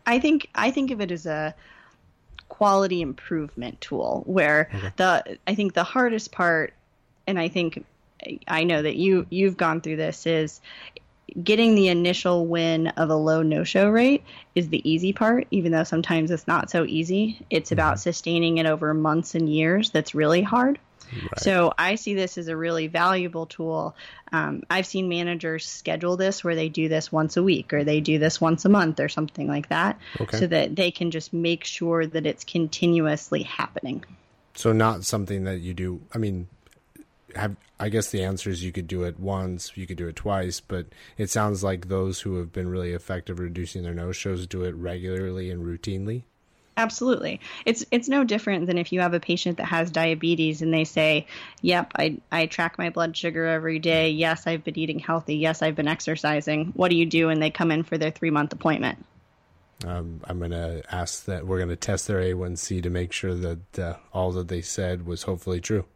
I 0.06 0.18
think 0.18 0.50
I 0.54 0.70
think 0.70 0.90
of 0.90 1.00
it 1.00 1.10
as 1.10 1.24
a 1.26 1.54
quality 2.48 3.00
improvement 3.00 3.80
tool 3.80 4.22
where 4.26 4.68
okay. 4.74 4.92
the 4.96 5.38
I 5.46 5.54
think 5.54 5.74
the 5.74 5.84
hardest 5.84 6.32
part 6.32 6.74
and 7.26 7.38
I 7.38 7.48
think 7.48 7.84
I 8.46 8.64
know 8.64 8.82
that 8.82 8.96
you 8.96 9.26
you've 9.30 9.56
gone 9.56 9.80
through 9.80 9.96
this 9.96 10.26
is 10.26 10.60
getting 11.42 11.74
the 11.74 11.88
initial 11.88 12.46
win 12.46 12.88
of 12.88 13.10
a 13.10 13.14
low 13.14 13.42
no-show 13.42 13.88
rate 13.88 14.22
is 14.54 14.68
the 14.68 14.90
easy 14.90 15.12
part 15.12 15.46
even 15.50 15.72
though 15.72 15.84
sometimes 15.84 16.30
it's 16.30 16.46
not 16.46 16.70
so 16.70 16.84
easy 16.84 17.44
it's 17.50 17.72
about 17.72 17.94
mm-hmm. 17.94 18.00
sustaining 18.00 18.58
it 18.58 18.66
over 18.66 18.92
months 18.94 19.34
and 19.34 19.48
years 19.48 19.90
that's 19.90 20.14
really 20.14 20.42
hard 20.42 20.78
right. 21.12 21.38
so 21.38 21.72
i 21.78 21.94
see 21.94 22.14
this 22.14 22.36
as 22.36 22.48
a 22.48 22.56
really 22.56 22.86
valuable 22.86 23.46
tool 23.46 23.94
um, 24.32 24.62
i've 24.70 24.86
seen 24.86 25.08
managers 25.08 25.66
schedule 25.66 26.16
this 26.16 26.42
where 26.42 26.54
they 26.54 26.68
do 26.68 26.88
this 26.88 27.12
once 27.12 27.36
a 27.36 27.42
week 27.42 27.72
or 27.72 27.84
they 27.84 28.00
do 28.00 28.18
this 28.18 28.40
once 28.40 28.64
a 28.64 28.68
month 28.68 28.98
or 28.98 29.08
something 29.08 29.46
like 29.46 29.68
that 29.68 29.98
okay. 30.20 30.38
so 30.38 30.46
that 30.46 30.74
they 30.74 30.90
can 30.90 31.10
just 31.10 31.32
make 31.32 31.64
sure 31.64 32.06
that 32.06 32.26
it's 32.26 32.44
continuously 32.44 33.42
happening 33.42 34.04
so 34.54 34.72
not 34.72 35.04
something 35.04 35.44
that 35.44 35.60
you 35.60 35.74
do 35.74 36.00
i 36.12 36.18
mean 36.18 36.48
have 37.36 37.56
I 37.78 37.88
guess 37.88 38.10
the 38.10 38.22
answer 38.22 38.50
is 38.50 38.62
you 38.62 38.72
could 38.72 38.86
do 38.86 39.04
it 39.04 39.18
once, 39.18 39.72
you 39.76 39.86
could 39.86 39.96
do 39.96 40.08
it 40.08 40.16
twice, 40.16 40.60
but 40.60 40.86
it 41.16 41.30
sounds 41.30 41.64
like 41.64 41.88
those 41.88 42.20
who 42.20 42.36
have 42.36 42.52
been 42.52 42.68
really 42.68 42.92
effective 42.92 43.38
reducing 43.38 43.82
their 43.82 43.94
no 43.94 44.12
shows 44.12 44.46
do 44.46 44.64
it 44.64 44.74
regularly 44.74 45.50
and 45.50 45.64
routinely. 45.64 46.24
Absolutely. 46.76 47.40
It's 47.66 47.84
it's 47.90 48.08
no 48.08 48.24
different 48.24 48.66
than 48.66 48.78
if 48.78 48.92
you 48.92 49.00
have 49.00 49.12
a 49.12 49.20
patient 49.20 49.58
that 49.58 49.66
has 49.66 49.90
diabetes 49.90 50.62
and 50.62 50.72
they 50.72 50.84
say, 50.84 51.26
"Yep, 51.60 51.92
I 51.96 52.18
I 52.32 52.46
track 52.46 52.78
my 52.78 52.90
blood 52.90 53.16
sugar 53.16 53.44
every 53.44 53.78
day. 53.78 54.10
Yes, 54.10 54.46
I've 54.46 54.64
been 54.64 54.78
eating 54.78 54.98
healthy. 54.98 55.36
Yes, 55.36 55.62
I've 55.62 55.74
been 55.74 55.88
exercising. 55.88 56.72
What 56.74 56.90
do 56.90 56.96
you 56.96 57.06
do?" 57.06 57.28
and 57.28 57.42
they 57.42 57.50
come 57.50 57.70
in 57.70 57.82
for 57.82 57.98
their 57.98 58.10
3-month 58.10 58.52
appointment. 58.52 59.04
Um, 59.86 60.20
I'm 60.24 60.38
going 60.38 60.50
to 60.50 60.82
ask 60.90 61.24
that 61.24 61.46
we're 61.46 61.58
going 61.58 61.70
to 61.70 61.76
test 61.76 62.06
their 62.06 62.20
A1C 62.20 62.82
to 62.82 62.90
make 62.90 63.12
sure 63.12 63.34
that 63.34 63.78
uh, 63.78 63.96
all 64.12 64.30
that 64.32 64.48
they 64.48 64.60
said 64.60 65.06
was 65.06 65.22
hopefully 65.22 65.60
true. 65.60 65.86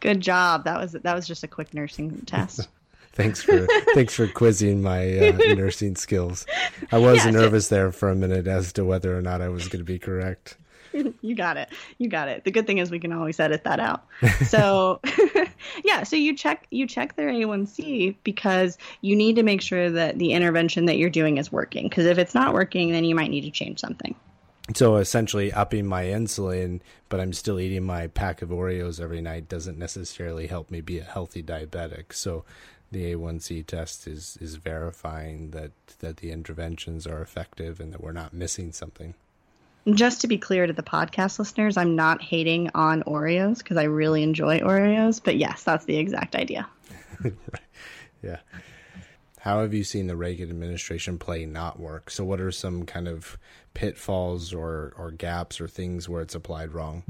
Good 0.00 0.20
job. 0.20 0.64
That 0.64 0.80
was 0.80 0.92
that 0.92 1.14
was 1.14 1.26
just 1.26 1.44
a 1.44 1.48
quick 1.48 1.74
nursing 1.74 2.22
test. 2.26 2.68
thanks 3.12 3.42
for 3.42 3.66
thanks 3.94 4.14
for 4.14 4.26
quizzing 4.26 4.82
my 4.82 5.18
uh, 5.18 5.32
nursing 5.54 5.96
skills. 5.96 6.46
I 6.92 6.98
was 6.98 7.24
yeah, 7.24 7.30
nervous 7.30 7.68
there 7.68 7.92
for 7.92 8.10
a 8.10 8.14
minute 8.14 8.46
as 8.46 8.72
to 8.74 8.84
whether 8.84 9.16
or 9.16 9.22
not 9.22 9.40
I 9.40 9.48
was 9.48 9.68
going 9.68 9.80
to 9.80 9.84
be 9.84 9.98
correct. 9.98 10.56
You 11.22 11.34
got 11.34 11.56
it. 11.56 11.70
You 11.98 12.08
got 12.08 12.28
it. 12.28 12.44
The 12.44 12.52
good 12.52 12.68
thing 12.68 12.78
is 12.78 12.88
we 12.88 13.00
can 13.00 13.12
always 13.12 13.40
edit 13.40 13.64
that 13.64 13.80
out. 13.80 14.04
So, 14.46 15.00
yeah, 15.84 16.04
so 16.04 16.14
you 16.14 16.36
check 16.36 16.68
you 16.70 16.86
check 16.86 17.16
their 17.16 17.30
A1C 17.30 18.14
because 18.22 18.78
you 19.00 19.16
need 19.16 19.34
to 19.34 19.42
make 19.42 19.60
sure 19.60 19.90
that 19.90 20.18
the 20.18 20.32
intervention 20.32 20.84
that 20.86 20.96
you're 20.96 21.10
doing 21.10 21.38
is 21.38 21.50
working 21.50 21.88
because 21.88 22.06
if 22.06 22.18
it's 22.18 22.32
not 22.32 22.54
working 22.54 22.92
then 22.92 23.04
you 23.04 23.16
might 23.16 23.30
need 23.30 23.40
to 23.40 23.50
change 23.50 23.80
something 23.80 24.14
so 24.74 24.96
essentially 24.96 25.52
upping 25.52 25.86
my 25.86 26.04
insulin 26.04 26.80
but 27.10 27.20
i'm 27.20 27.32
still 27.32 27.60
eating 27.60 27.84
my 27.84 28.06
pack 28.06 28.40
of 28.40 28.48
oreos 28.48 29.00
every 29.00 29.20
night 29.20 29.48
doesn't 29.48 29.78
necessarily 29.78 30.46
help 30.46 30.70
me 30.70 30.80
be 30.80 30.98
a 30.98 31.04
healthy 31.04 31.42
diabetic. 31.42 32.12
So 32.12 32.44
the 32.90 33.12
a1c 33.12 33.66
test 33.66 34.06
is 34.06 34.38
is 34.40 34.54
verifying 34.54 35.50
that 35.50 35.72
that 35.98 36.18
the 36.18 36.30
interventions 36.30 37.06
are 37.06 37.20
effective 37.20 37.80
and 37.80 37.92
that 37.92 38.02
we're 38.02 38.12
not 38.12 38.32
missing 38.32 38.72
something. 38.72 39.14
Just 39.92 40.22
to 40.22 40.28
be 40.28 40.38
clear 40.38 40.66
to 40.66 40.72
the 40.72 40.82
podcast 40.82 41.38
listeners 41.38 41.76
i'm 41.76 41.94
not 41.94 42.22
hating 42.22 42.70
on 42.74 43.02
oreos 43.02 43.58
because 43.58 43.76
i 43.76 43.84
really 43.84 44.22
enjoy 44.22 44.60
oreos 44.60 45.20
but 45.22 45.36
yes 45.36 45.62
that's 45.62 45.84
the 45.84 45.96
exact 45.98 46.34
idea. 46.34 46.66
Yeah 48.22 48.38
how 49.44 49.60
have 49.60 49.74
you 49.74 49.84
seen 49.84 50.06
the 50.06 50.16
Reagan 50.16 50.48
administration 50.48 51.18
play 51.18 51.44
not 51.44 51.78
work? 51.78 52.10
So, 52.10 52.24
what 52.24 52.40
are 52.40 52.50
some 52.50 52.86
kind 52.86 53.06
of 53.06 53.36
pitfalls 53.74 54.54
or, 54.54 54.94
or 54.96 55.10
gaps 55.10 55.60
or 55.60 55.68
things 55.68 56.08
where 56.08 56.22
it's 56.22 56.34
applied 56.34 56.72
wrong? 56.72 57.02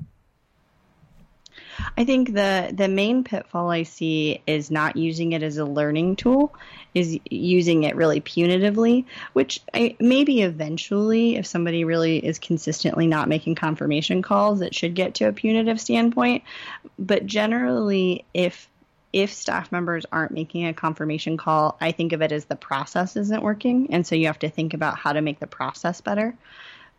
I 1.97 2.05
think 2.05 2.35
the 2.35 2.73
the 2.75 2.89
main 2.89 3.23
pitfall 3.23 3.71
I 3.71 3.85
see 3.85 4.43
is 4.49 4.69
not 4.69 4.97
using 4.97 5.31
it 5.31 5.45
as 5.45 5.59
a 5.59 5.65
learning 5.65 6.17
tool, 6.17 6.53
is 6.93 7.17
using 7.31 7.85
it 7.85 7.95
really 7.95 8.21
punitively. 8.21 9.05
Which 9.35 9.61
I, 9.73 9.97
maybe 10.01 10.43
eventually, 10.43 11.37
if 11.37 11.47
somebody 11.47 11.85
really 11.85 12.19
is 12.19 12.41
consistently 12.41 13.07
not 13.07 13.29
making 13.29 13.55
confirmation 13.55 14.23
calls, 14.23 14.61
it 14.61 14.75
should 14.75 14.97
get 14.97 15.15
to 15.15 15.29
a 15.29 15.33
punitive 15.33 15.81
standpoint. 15.81 16.43
But 16.99 17.27
generally, 17.27 18.25
if 18.35 18.69
if 19.15 19.33
staff 19.33 19.71
members 19.71 20.05
aren't 20.11 20.33
making 20.33 20.67
a 20.67 20.75
confirmation 20.75 21.37
call, 21.37 21.79
I 21.81 21.93
think 21.93 22.13
of 22.13 22.21
it 22.21 22.33
as 22.33 22.47
the 22.47 22.57
process 22.57 23.17
isn't 23.17 23.43
working. 23.43 23.87
And 23.95 24.05
so 24.05 24.17
you 24.17 24.27
have 24.27 24.41
to 24.41 24.51
think 24.51 24.75
about 24.75 24.99
how 24.99 25.13
to 25.13 25.21
make 25.21 25.39
the 25.39 25.47
process 25.47 26.01
better. 26.01 26.35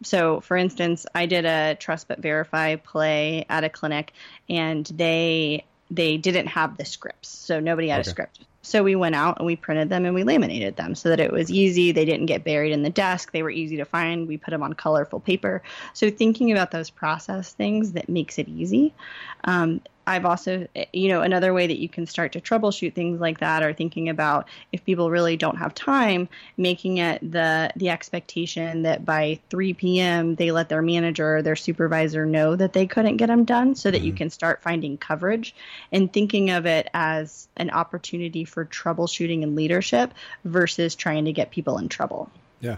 So, 0.02 0.40
for 0.40 0.56
instance, 0.56 1.06
I 1.14 1.26
did 1.26 1.46
a 1.46 1.76
trust 1.76 2.08
but 2.08 2.20
verify 2.20 2.78
play 2.78 3.46
at 3.50 3.66
a 3.66 3.70
clinic, 3.70 4.14
and 4.50 4.86
they 4.86 5.66
they 5.92 6.18
didn't 6.18 6.48
have 6.48 6.78
the 6.78 6.86
scripts, 6.86 7.30
so 7.30 7.60
nobody 7.60 7.90
had 7.90 8.00
okay. 8.00 8.08
a 8.08 8.12
script. 8.12 8.40
So 8.62 8.82
we 8.82 8.96
went 8.96 9.14
out 9.14 9.38
and 9.38 9.46
we 9.46 9.56
printed 9.56 9.90
them 9.90 10.06
and 10.06 10.16
we 10.16 10.24
laminated 10.24 10.76
them 10.76 10.96
so 10.96 11.10
that 11.10 11.20
it 11.20 11.32
was 11.32 11.52
easy. 11.52 11.92
They 11.92 12.04
didn't 12.04 12.26
get 12.26 12.44
buried 12.44 12.72
in 12.72 12.82
the 12.82 12.90
desk. 12.90 13.32
They 13.32 13.44
were 13.44 13.52
easy 13.52 13.78
to 13.78 13.86
find. 13.86 14.28
We 14.28 14.38
put 14.38 14.52
them 14.52 14.64
on 14.64 14.74
colorful 14.74 15.20
paper. 15.20 15.62
So 15.94 16.10
thinking 16.10 16.52
about 16.52 16.72
those 16.72 16.90
process 16.90 17.54
things 17.54 17.92
that 17.92 18.10
makes 18.10 18.40
it 18.40 18.48
easy. 18.50 18.96
Um, 19.44 19.82
I've 20.08 20.26
also, 20.26 20.68
you 20.94 21.08
know, 21.10 21.22
another 21.22 21.54
way 21.54 21.68
that 21.68 21.80
you 21.80 21.90
can 21.90 22.06
start 22.06 22.32
to 22.34 22.42
troubleshoot 22.42 22.94
things 22.94 23.20
like 23.20 23.40
that 23.40 23.64
are 23.64 23.74
thinking 23.74 24.10
about 24.10 24.48
if 24.72 24.84
people 24.86 25.10
really 25.10 25.38
don't 25.38 25.58
have 25.58 25.74
time, 25.74 26.30
making 26.58 26.98
it 26.98 27.20
the 27.32 27.72
the 27.76 27.90
expectation 27.90 28.84
that 28.84 29.06
by 29.06 29.40
3 29.50 29.74
p.m. 29.74 30.36
they 30.36 30.52
let 30.52 30.70
their 30.70 30.82
manager 30.82 31.38
or 31.38 31.42
their 31.42 31.56
supervisor 31.56 32.26
know 32.26 32.56
that 32.56 32.74
they 32.74 32.86
couldn't 32.86 33.18
get 33.18 33.28
them 33.28 33.46
done, 33.46 33.76
so 33.76 33.90
that 33.90 33.98
mm-hmm. 33.98 34.08
you 34.08 34.14
can 34.14 34.30
start 34.30 34.62
finding 34.62 34.98
coverage 34.98 35.56
and 35.92 36.12
thinking 36.12 36.52
of 36.52 36.66
it 36.66 36.90
as 36.94 37.48
an 37.58 37.70
opportunity 37.72 38.46
for 38.46 38.66
troubleshooting 38.66 39.44
and 39.44 39.56
leadership 39.56 40.14
versus 40.44 40.96
trying 40.96 41.26
to 41.26 41.34
get 41.34 41.52
people 41.52 41.78
in 41.78 41.90
trouble. 41.90 42.30
Yeah. 42.62 42.78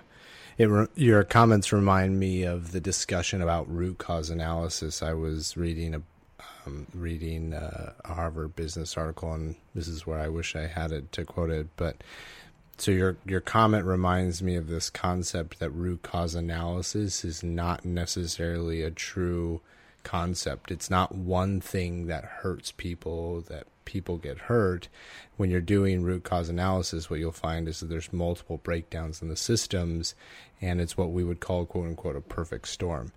Re- 0.59 0.87
your 0.95 1.23
comments 1.23 1.71
remind 1.71 2.19
me 2.19 2.43
of 2.43 2.71
the 2.71 2.79
discussion 2.79 3.41
about 3.41 3.71
root 3.71 3.99
cause 3.99 4.29
analysis. 4.29 5.03
I 5.03 5.13
was 5.13 5.55
reading 5.55 5.93
a 5.93 6.01
um, 6.67 6.87
reading 6.93 7.53
uh, 7.53 7.93
a 8.05 8.13
Harvard 8.13 8.55
Business 8.55 8.97
article, 8.97 9.33
and 9.33 9.55
this 9.73 9.87
is 9.87 10.05
where 10.05 10.19
I 10.19 10.27
wish 10.27 10.55
I 10.55 10.67
had 10.67 10.91
it 10.91 11.11
to 11.13 11.25
quote 11.25 11.49
it. 11.49 11.67
But 11.75 11.97
so 12.77 12.91
your 12.91 13.17
your 13.25 13.41
comment 13.41 13.85
reminds 13.85 14.43
me 14.43 14.55
of 14.55 14.67
this 14.67 14.89
concept 14.89 15.59
that 15.59 15.71
root 15.71 16.03
cause 16.03 16.35
analysis 16.35 17.23
is 17.25 17.43
not 17.43 17.85
necessarily 17.85 18.81
a 18.81 18.91
true 18.91 19.61
concept. 20.03 20.71
It's 20.71 20.89
not 20.89 21.15
one 21.15 21.59
thing 21.59 22.07
that 22.07 22.23
hurts 22.23 22.71
people 22.71 23.41
that 23.41 23.67
people 23.85 24.17
get 24.17 24.37
hurt. 24.37 24.89
When 25.37 25.49
you're 25.49 25.61
doing 25.61 26.03
root 26.03 26.23
cause 26.23 26.49
analysis, 26.49 27.09
what 27.09 27.19
you'll 27.19 27.31
find 27.31 27.67
is 27.67 27.79
that 27.79 27.87
there's 27.87 28.13
multiple 28.13 28.57
breakdowns 28.57 29.21
in 29.21 29.29
the 29.29 29.35
systems, 29.35 30.13
and 30.61 30.81
it's 30.81 30.97
what 30.97 31.11
we 31.11 31.23
would 31.23 31.39
call 31.39 31.65
quote 31.65 31.87
unquote 31.87 32.15
a 32.15 32.21
perfect 32.21 32.67
storm. 32.67 33.11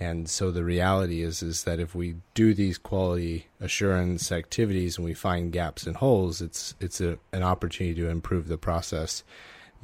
And 0.00 0.28
so 0.28 0.50
the 0.50 0.64
reality 0.64 1.22
is 1.22 1.42
is 1.42 1.64
that 1.64 1.78
if 1.78 1.94
we 1.94 2.16
do 2.34 2.52
these 2.52 2.78
quality 2.78 3.46
assurance 3.60 4.32
activities 4.32 4.96
and 4.96 5.04
we 5.04 5.14
find 5.14 5.52
gaps 5.52 5.86
and 5.86 5.96
holes, 5.96 6.40
it's 6.40 6.74
it's 6.80 7.00
a, 7.00 7.18
an 7.32 7.42
opportunity 7.42 8.00
to 8.00 8.08
improve 8.08 8.48
the 8.48 8.58
process. 8.58 9.22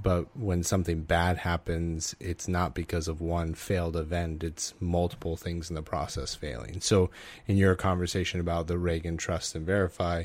But 0.02 0.35
when 0.37 0.62
something 0.62 1.02
bad 1.02 1.38
happens, 1.38 2.17
it's 2.19 2.49
not 2.49 2.75
because 2.75 3.07
of 3.07 3.21
one 3.21 3.55
failed 3.55 3.97
event, 3.97 4.43
it's 4.43 4.73
multiple 4.81 5.37
things 5.37 5.69
in 5.69 5.76
the 5.76 5.83
process 5.83 6.35
failing. 6.35 6.81
So 6.81 7.11
in 7.47 7.57
your 7.57 7.75
conversation 7.75 8.40
about 8.40 8.67
the 8.67 8.79
Reagan 8.79 9.19
Trust 9.19 9.55
and 9.55 9.67
Verify, 9.67 10.25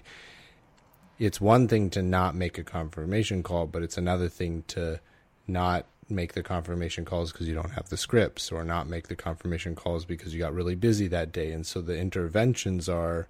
it's 1.20 1.42
one 1.42 1.68
thing 1.68 1.89
to 1.92 2.01
not 2.01 2.36
make 2.36 2.58
a 2.58 2.63
confirmation 2.63 3.44
call, 3.44 3.68
but 3.68 3.84
it's 3.84 3.98
another 3.98 4.30
thing 4.30 4.63
to 4.68 5.01
not 5.48 5.86
make 6.09 6.33
the 6.33 6.43
confirmation 6.43 7.05
calls 7.05 7.31
because 7.31 7.47
you 7.47 7.55
don't 7.55 7.71
have 7.71 7.89
the 7.89 7.97
scripts 7.97 8.51
or 8.51 8.63
not 8.63 8.88
make 8.88 9.07
the 9.07 9.15
confirmation 9.15 9.75
calls 9.75 10.05
because 10.05 10.33
you 10.33 10.39
got 10.39 10.53
really 10.53 10.75
busy 10.75 11.07
that 11.07 11.31
day. 11.31 11.51
And 11.51 11.65
so 11.65 11.81
the 11.81 11.97
interventions 11.97 12.88
are 12.88 13.27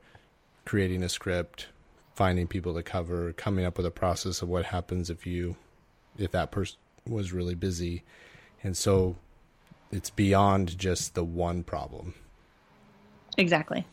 creating 0.65 1.03
a 1.03 1.09
script 1.09 1.67
finding 2.15 2.47
people 2.47 2.73
to 2.73 2.83
cover 2.83 3.33
coming 3.33 3.65
up 3.65 3.77
with 3.77 3.85
a 3.85 3.91
process 3.91 4.41
of 4.41 4.49
what 4.49 4.65
happens 4.65 5.09
if 5.09 5.25
you 5.25 5.55
if 6.17 6.31
that 6.31 6.51
person 6.51 6.77
was 7.07 7.33
really 7.33 7.55
busy. 7.55 8.03
And 8.63 8.75
so 8.75 9.17
it's 9.91 10.09
beyond 10.09 10.77
just 10.77 11.13
the 11.13 11.23
one 11.23 11.63
problem. 11.63 12.13
Exactly. 13.37 13.85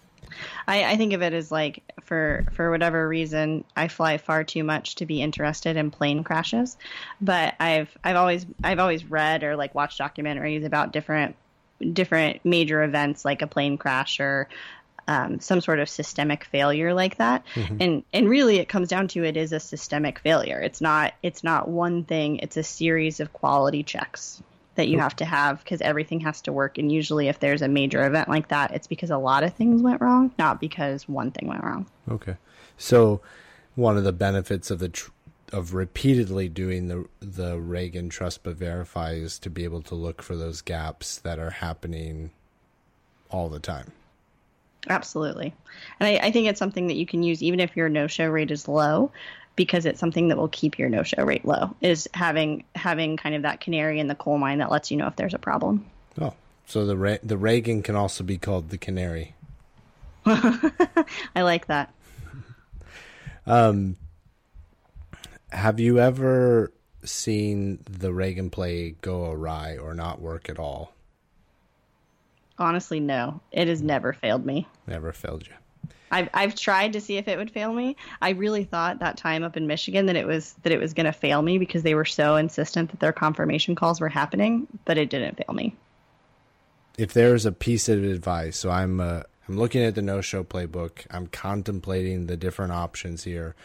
I, 0.66 0.84
I 0.84 0.96
think 0.96 1.12
of 1.12 1.22
it 1.22 1.32
as 1.32 1.50
like 1.50 1.81
for 2.12 2.44
for 2.52 2.70
whatever 2.70 3.08
reason 3.08 3.64
I 3.74 3.88
fly 3.88 4.18
far 4.18 4.44
too 4.44 4.64
much 4.64 4.96
to 4.96 5.06
be 5.06 5.22
interested 5.22 5.78
in 5.78 5.90
plane 5.90 6.24
crashes, 6.24 6.76
but 7.22 7.54
I've 7.58 7.88
I've 8.04 8.16
always 8.16 8.44
I've 8.62 8.78
always 8.78 9.02
read 9.06 9.42
or 9.42 9.56
like 9.56 9.74
watched 9.74 9.98
documentaries 9.98 10.66
about 10.66 10.92
different 10.92 11.36
different 11.94 12.44
major 12.44 12.82
events 12.82 13.24
like 13.24 13.40
a 13.40 13.46
plane 13.46 13.78
crash 13.78 14.20
or 14.20 14.50
um, 15.08 15.40
some 15.40 15.62
sort 15.62 15.80
of 15.80 15.88
systemic 15.88 16.44
failure 16.44 16.92
like 16.92 17.16
that. 17.16 17.46
Mm-hmm. 17.54 17.76
and 17.80 18.04
and 18.12 18.28
really 18.28 18.58
it 18.58 18.68
comes 18.68 18.90
down 18.90 19.08
to 19.08 19.24
it 19.24 19.38
is 19.38 19.52
a 19.54 19.60
systemic 19.60 20.18
failure. 20.18 20.60
It's 20.60 20.82
not 20.82 21.14
it's 21.22 21.42
not 21.42 21.66
one 21.66 22.04
thing. 22.04 22.40
It's 22.40 22.58
a 22.58 22.62
series 22.62 23.20
of 23.20 23.32
quality 23.32 23.84
checks 23.84 24.42
that 24.74 24.88
you 24.88 24.98
have 24.98 25.16
to 25.16 25.24
have 25.24 25.58
because 25.62 25.80
everything 25.80 26.20
has 26.20 26.40
to 26.42 26.52
work. 26.52 26.78
And 26.78 26.90
usually, 26.90 27.28
if 27.28 27.40
there's 27.40 27.62
a 27.62 27.68
major 27.68 28.04
event 28.06 28.28
like 28.28 28.48
that, 28.48 28.72
it's 28.72 28.86
because 28.86 29.10
a 29.10 29.18
lot 29.18 29.44
of 29.44 29.54
things 29.54 29.82
went 29.82 30.00
wrong, 30.00 30.32
not 30.38 30.60
because 30.60 31.08
one 31.08 31.30
thing 31.30 31.48
went 31.48 31.62
wrong. 31.62 31.86
Okay. 32.10 32.36
So, 32.76 33.20
one 33.74 33.96
of 33.96 34.04
the 34.04 34.12
benefits 34.12 34.70
of 34.70 34.78
the 34.78 34.88
tr- 34.88 35.10
of 35.52 35.74
repeatedly 35.74 36.48
doing 36.48 36.88
the 36.88 37.06
the 37.20 37.60
Reagan 37.60 38.08
Trust 38.08 38.42
but 38.42 38.56
Verify 38.56 39.12
is 39.12 39.38
to 39.40 39.50
be 39.50 39.64
able 39.64 39.82
to 39.82 39.94
look 39.94 40.22
for 40.22 40.36
those 40.36 40.62
gaps 40.62 41.18
that 41.18 41.38
are 41.38 41.50
happening 41.50 42.30
all 43.30 43.48
the 43.48 43.60
time. 43.60 43.92
Absolutely. 44.88 45.54
And 46.00 46.08
I, 46.08 46.26
I 46.26 46.32
think 46.32 46.48
it's 46.48 46.58
something 46.58 46.88
that 46.88 46.96
you 46.96 47.06
can 47.06 47.22
use 47.22 47.42
even 47.42 47.60
if 47.60 47.76
your 47.76 47.88
no 47.88 48.06
show 48.06 48.28
rate 48.28 48.50
is 48.50 48.66
low 48.66 49.12
because 49.56 49.86
it's 49.86 50.00
something 50.00 50.28
that 50.28 50.38
will 50.38 50.48
keep 50.48 50.78
your 50.78 50.88
no 50.88 51.02
show 51.02 51.24
rate 51.24 51.44
low 51.44 51.74
is 51.80 52.08
having 52.14 52.64
having 52.74 53.16
kind 53.16 53.34
of 53.34 53.42
that 53.42 53.60
canary 53.60 54.00
in 54.00 54.08
the 54.08 54.14
coal 54.14 54.38
mine 54.38 54.58
that 54.58 54.70
lets 54.70 54.90
you 54.90 54.96
know 54.96 55.06
if 55.06 55.16
there's 55.16 55.34
a 55.34 55.38
problem. 55.38 55.84
Oh, 56.20 56.34
so 56.66 56.86
the 56.86 56.96
Re- 56.96 57.18
the 57.22 57.36
Reagan 57.36 57.82
can 57.82 57.96
also 57.96 58.24
be 58.24 58.38
called 58.38 58.70
the 58.70 58.78
canary. 58.78 59.34
I 60.26 61.42
like 61.42 61.66
that. 61.66 61.92
Um, 63.46 63.96
have 65.50 65.80
you 65.80 65.98
ever 65.98 66.72
seen 67.04 67.80
the 67.90 68.12
Reagan 68.12 68.50
play 68.50 68.92
go 69.00 69.30
awry 69.30 69.76
or 69.76 69.94
not 69.94 70.20
work 70.20 70.48
at 70.48 70.58
all? 70.58 70.94
Honestly, 72.58 73.00
no. 73.00 73.40
It 73.50 73.66
has 73.66 73.82
never 73.82 74.12
failed 74.12 74.46
me. 74.46 74.68
Never 74.86 75.12
failed 75.12 75.46
you. 75.46 75.54
I've 76.12 76.28
I've 76.34 76.54
tried 76.54 76.92
to 76.92 77.00
see 77.00 77.16
if 77.16 77.26
it 77.26 77.38
would 77.38 77.50
fail 77.50 77.72
me. 77.72 77.96
I 78.20 78.30
really 78.30 78.64
thought 78.64 79.00
that 79.00 79.16
time 79.16 79.42
up 79.42 79.56
in 79.56 79.66
Michigan 79.66 80.06
that 80.06 80.16
it 80.16 80.26
was 80.26 80.52
that 80.62 80.72
it 80.72 80.78
was 80.78 80.92
going 80.92 81.06
to 81.06 81.12
fail 81.12 81.42
me 81.42 81.58
because 81.58 81.82
they 81.82 81.94
were 81.94 82.04
so 82.04 82.36
insistent 82.36 82.90
that 82.90 83.00
their 83.00 83.12
confirmation 83.12 83.74
calls 83.74 84.00
were 84.00 84.10
happening, 84.10 84.68
but 84.84 84.98
it 84.98 85.10
didn't 85.10 85.36
fail 85.38 85.54
me. 85.54 85.74
If 86.98 87.14
there's 87.14 87.46
a 87.46 87.52
piece 87.52 87.88
of 87.88 88.04
advice, 88.04 88.58
so 88.58 88.70
I'm 88.70 89.00
uh, 89.00 89.22
I'm 89.48 89.58
looking 89.58 89.82
at 89.82 89.94
the 89.94 90.02
no 90.02 90.20
show 90.20 90.44
playbook. 90.44 91.06
I'm 91.10 91.26
contemplating 91.26 92.26
the 92.26 92.36
different 92.36 92.72
options 92.72 93.24
here. 93.24 93.56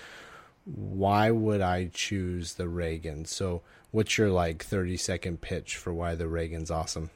Why 0.64 1.32
would 1.32 1.62
I 1.62 1.90
choose 1.94 2.54
the 2.54 2.68
Reagan? 2.68 3.26
So, 3.26 3.62
what's 3.92 4.18
your 4.18 4.30
like 4.30 4.64
30 4.64 4.98
second 4.98 5.42
pitch 5.42 5.76
for 5.76 5.94
why 5.94 6.16
the 6.16 6.28
Reagan's 6.28 6.72
awesome? 6.72 7.10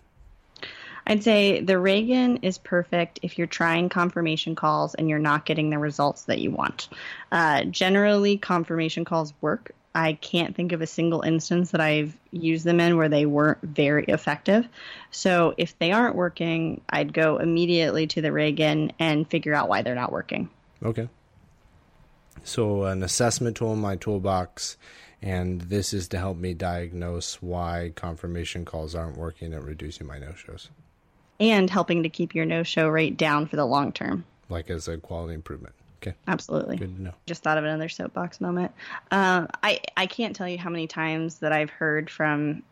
I'd 1.07 1.23
say 1.23 1.61
the 1.61 1.79
Reagan 1.79 2.37
is 2.37 2.57
perfect 2.57 3.19
if 3.21 3.37
you're 3.37 3.47
trying 3.47 3.89
confirmation 3.89 4.55
calls 4.55 4.95
and 4.95 5.09
you're 5.09 5.19
not 5.19 5.45
getting 5.45 5.69
the 5.69 5.79
results 5.79 6.23
that 6.25 6.39
you 6.39 6.51
want. 6.51 6.89
Uh, 7.31 7.63
generally, 7.65 8.37
confirmation 8.37 9.05
calls 9.05 9.33
work. 9.41 9.71
I 9.93 10.13
can't 10.13 10.55
think 10.55 10.71
of 10.71 10.81
a 10.81 10.87
single 10.87 11.21
instance 11.21 11.71
that 11.71 11.81
I've 11.81 12.17
used 12.31 12.63
them 12.63 12.79
in 12.79 12.95
where 12.95 13.09
they 13.09 13.25
weren't 13.25 13.61
very 13.61 14.05
effective. 14.05 14.67
So 15.09 15.53
if 15.57 15.77
they 15.79 15.91
aren't 15.91 16.15
working, 16.15 16.81
I'd 16.89 17.13
go 17.13 17.37
immediately 17.37 18.07
to 18.07 18.21
the 18.21 18.31
Reagan 18.31 18.93
and 18.99 19.29
figure 19.29 19.53
out 19.53 19.67
why 19.67 19.81
they're 19.81 19.95
not 19.95 20.11
working. 20.11 20.49
Okay. 20.81 21.09
So 22.43 22.85
an 22.85 23.03
assessment 23.03 23.57
tool 23.57 23.73
in 23.73 23.79
my 23.79 23.97
toolbox, 23.97 24.77
and 25.21 25.61
this 25.61 25.93
is 25.93 26.07
to 26.09 26.17
help 26.17 26.37
me 26.37 26.53
diagnose 26.53 27.41
why 27.41 27.91
confirmation 27.93 28.63
calls 28.63 28.95
aren't 28.95 29.17
working 29.17 29.53
at 29.53 29.61
reducing 29.61 30.07
my 30.07 30.19
no 30.19 30.33
shows 30.33 30.69
and 31.41 31.69
helping 31.69 32.03
to 32.03 32.09
keep 32.09 32.33
your 32.35 32.45
no 32.45 32.63
show 32.63 32.87
rate 32.87 33.17
down 33.17 33.47
for 33.47 33.57
the 33.57 33.65
long 33.65 33.91
term. 33.91 34.23
Like 34.47 34.69
as 34.69 34.87
a 34.87 34.97
quality 34.97 35.33
improvement. 35.33 35.73
Okay. 36.01 36.15
Absolutely. 36.27 36.77
Good 36.77 36.95
to 36.95 37.01
know. 37.01 37.13
Just 37.25 37.43
thought 37.43 37.57
of 37.57 37.63
another 37.63 37.89
soapbox 37.89 38.39
moment. 38.39 38.71
Uh, 39.11 39.47
I 39.61 39.81
I 39.97 40.05
can't 40.05 40.35
tell 40.35 40.47
you 40.47 40.57
how 40.57 40.69
many 40.69 40.87
times 40.87 41.39
that 41.39 41.51
I've 41.51 41.69
heard 41.69 42.09
from 42.09 42.63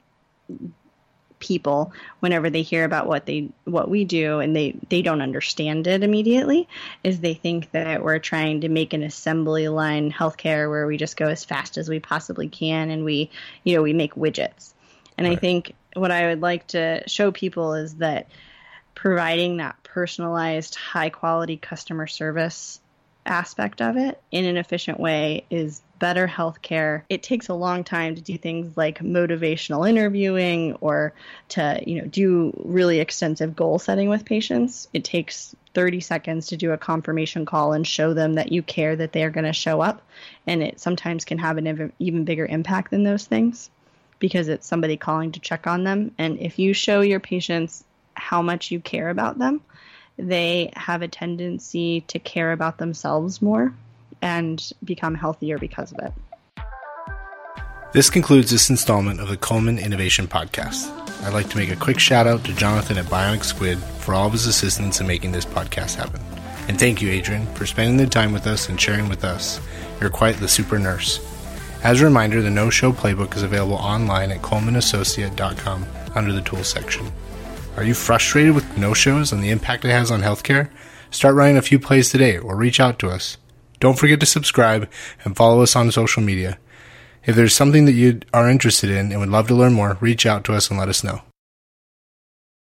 people 1.39 1.93
whenever 2.19 2.49
they 2.49 2.61
hear 2.61 2.83
about 2.83 3.07
what 3.07 3.25
they 3.25 3.49
what 3.63 3.89
we 3.89 4.03
do 4.03 4.39
and 4.39 4.55
they 4.55 4.75
they 4.89 5.01
don't 5.01 5.21
understand 5.21 5.87
it 5.87 6.03
immediately 6.03 6.67
is 7.03 7.21
they 7.21 7.33
think 7.33 7.71
that 7.71 8.03
we're 8.03 8.19
trying 8.19 8.59
to 8.59 8.67
make 8.67 8.93
an 8.93 9.03
assembly 9.03 9.69
line 9.69 10.11
healthcare 10.11 10.69
where 10.69 10.85
we 10.85 10.97
just 10.97 11.15
go 11.15 11.27
as 11.27 11.45
fast 11.45 11.77
as 11.77 11.87
we 11.87 11.97
possibly 11.97 12.49
can 12.49 12.89
and 12.89 13.05
we 13.05 13.29
you 13.63 13.73
know 13.73 13.81
we 13.81 13.93
make 13.93 14.15
widgets 14.15 14.73
and 15.17 15.25
right. 15.27 15.37
i 15.37 15.39
think 15.39 15.73
what 15.93 16.11
i 16.11 16.27
would 16.27 16.41
like 16.41 16.67
to 16.67 17.01
show 17.07 17.31
people 17.31 17.73
is 17.73 17.95
that 17.95 18.27
providing 18.99 19.55
that 19.57 19.81
personalized, 19.81 20.75
high 20.75 21.09
quality 21.09 21.55
customer 21.55 22.05
service 22.05 22.81
aspect 23.25 23.81
of 23.81 23.95
it 23.95 24.21
in 24.29 24.43
an 24.43 24.57
efficient 24.57 24.99
way 24.99 25.45
is 25.49 25.81
better 25.99 26.27
healthcare. 26.27 27.03
It 27.07 27.23
takes 27.23 27.47
a 27.47 27.53
long 27.53 27.85
time 27.85 28.15
to 28.15 28.21
do 28.21 28.37
things 28.37 28.75
like 28.75 28.99
motivational 28.99 29.89
interviewing 29.89 30.73
or 30.81 31.13
to, 31.49 31.81
you 31.87 32.01
know, 32.01 32.07
do 32.07 32.51
really 32.65 32.99
extensive 32.99 33.55
goal 33.55 33.79
setting 33.79 34.09
with 34.09 34.25
patients. 34.25 34.89
It 34.91 35.05
takes 35.05 35.55
30 35.73 36.01
seconds 36.01 36.47
to 36.47 36.57
do 36.57 36.73
a 36.73 36.77
confirmation 36.77 37.45
call 37.45 37.71
and 37.71 37.87
show 37.87 38.13
them 38.13 38.33
that 38.33 38.51
you 38.51 38.61
care 38.61 38.97
that 38.97 39.13
they're 39.13 39.29
going 39.29 39.45
to 39.45 39.53
show 39.53 39.79
up 39.79 40.01
and 40.45 40.61
it 40.61 40.81
sometimes 40.81 41.23
can 41.23 41.37
have 41.37 41.57
an 41.57 41.93
even 41.99 42.25
bigger 42.25 42.45
impact 42.45 42.91
than 42.91 43.03
those 43.03 43.23
things 43.23 43.69
because 44.19 44.49
it's 44.49 44.67
somebody 44.67 44.97
calling 44.97 45.31
to 45.31 45.39
check 45.39 45.67
on 45.67 45.85
them 45.85 46.13
and 46.17 46.37
if 46.39 46.59
you 46.59 46.73
show 46.73 46.99
your 46.99 47.21
patients 47.21 47.85
how 48.19 48.41
much 48.41 48.69
you 48.69 48.79
care 48.79 49.09
about 49.09 49.39
them, 49.39 49.61
they 50.17 50.71
have 50.75 51.01
a 51.01 51.07
tendency 51.07 52.01
to 52.01 52.19
care 52.19 52.51
about 52.51 52.77
themselves 52.77 53.41
more 53.41 53.73
and 54.21 54.71
become 54.83 55.15
healthier 55.15 55.57
because 55.57 55.91
of 55.93 55.99
it. 55.99 56.13
This 57.91 58.09
concludes 58.09 58.51
this 58.51 58.69
installment 58.69 59.19
of 59.19 59.29
the 59.29 59.37
Coleman 59.37 59.79
Innovation 59.79 60.27
Podcast. 60.27 60.91
I'd 61.23 61.33
like 61.33 61.49
to 61.49 61.57
make 61.57 61.71
a 61.71 61.75
quick 61.75 61.99
shout 61.99 62.27
out 62.27 62.43
to 62.43 62.53
Jonathan 62.53 62.97
at 62.97 63.05
Bionic 63.05 63.43
Squid 63.43 63.79
for 63.79 64.13
all 64.13 64.27
of 64.27 64.33
his 64.33 64.45
assistance 64.45 65.01
in 65.01 65.07
making 65.07 65.31
this 65.31 65.45
podcast 65.45 65.95
happen. 65.95 66.21
And 66.67 66.77
thank 66.77 67.01
you, 67.01 67.09
Adrienne, 67.09 67.47
for 67.55 67.65
spending 67.65 67.97
the 67.97 68.05
time 68.05 68.31
with 68.31 68.45
us 68.45 68.69
and 68.69 68.79
sharing 68.79 69.09
with 69.09 69.23
us. 69.23 69.59
You're 69.99 70.11
quite 70.11 70.35
the 70.37 70.47
super 70.47 70.77
nurse. 70.77 71.19
As 71.83 72.01
a 72.01 72.05
reminder, 72.05 72.41
the 72.41 72.51
No 72.51 72.69
Show 72.69 72.91
Playbook 72.91 73.35
is 73.35 73.41
available 73.41 73.75
online 73.75 74.31
at 74.31 74.41
colemanassociate.com 74.41 75.85
under 76.13 76.31
the 76.31 76.41
Tools 76.41 76.67
section. 76.67 77.11
Are 77.79 77.85
you 77.85 77.93
frustrated 77.93 78.55
with 78.55 78.77
no 78.77 78.93
shows 78.93 79.31
and 79.31 79.41
the 79.41 79.51
impact 79.51 79.85
it 79.85 79.91
has 79.91 80.11
on 80.11 80.21
healthcare? 80.21 80.69
Start 81.11 81.33
writing 81.33 81.55
a 81.55 81.61
few 81.61 81.79
plays 81.79 82.09
today 82.09 82.37
or 82.37 82.57
reach 82.57 82.77
out 82.77 82.99
to 82.99 83.09
us. 83.09 83.37
Don't 83.79 83.97
forget 83.97 84.19
to 84.19 84.25
subscribe 84.25 84.89
and 85.23 85.33
follow 85.33 85.61
us 85.61 85.77
on 85.77 85.89
social 85.89 86.21
media. 86.21 86.59
If 87.23 87.37
there's 87.37 87.55
something 87.55 87.85
that 87.85 87.93
you 87.93 88.19
are 88.33 88.49
interested 88.49 88.89
in 88.89 89.13
and 89.13 89.21
would 89.21 89.29
love 89.29 89.47
to 89.47 89.55
learn 89.55 89.71
more, 89.71 89.97
reach 90.01 90.25
out 90.25 90.43
to 90.43 90.53
us 90.53 90.69
and 90.69 90.77
let 90.77 90.89
us 90.89 91.05
know. 91.05 91.21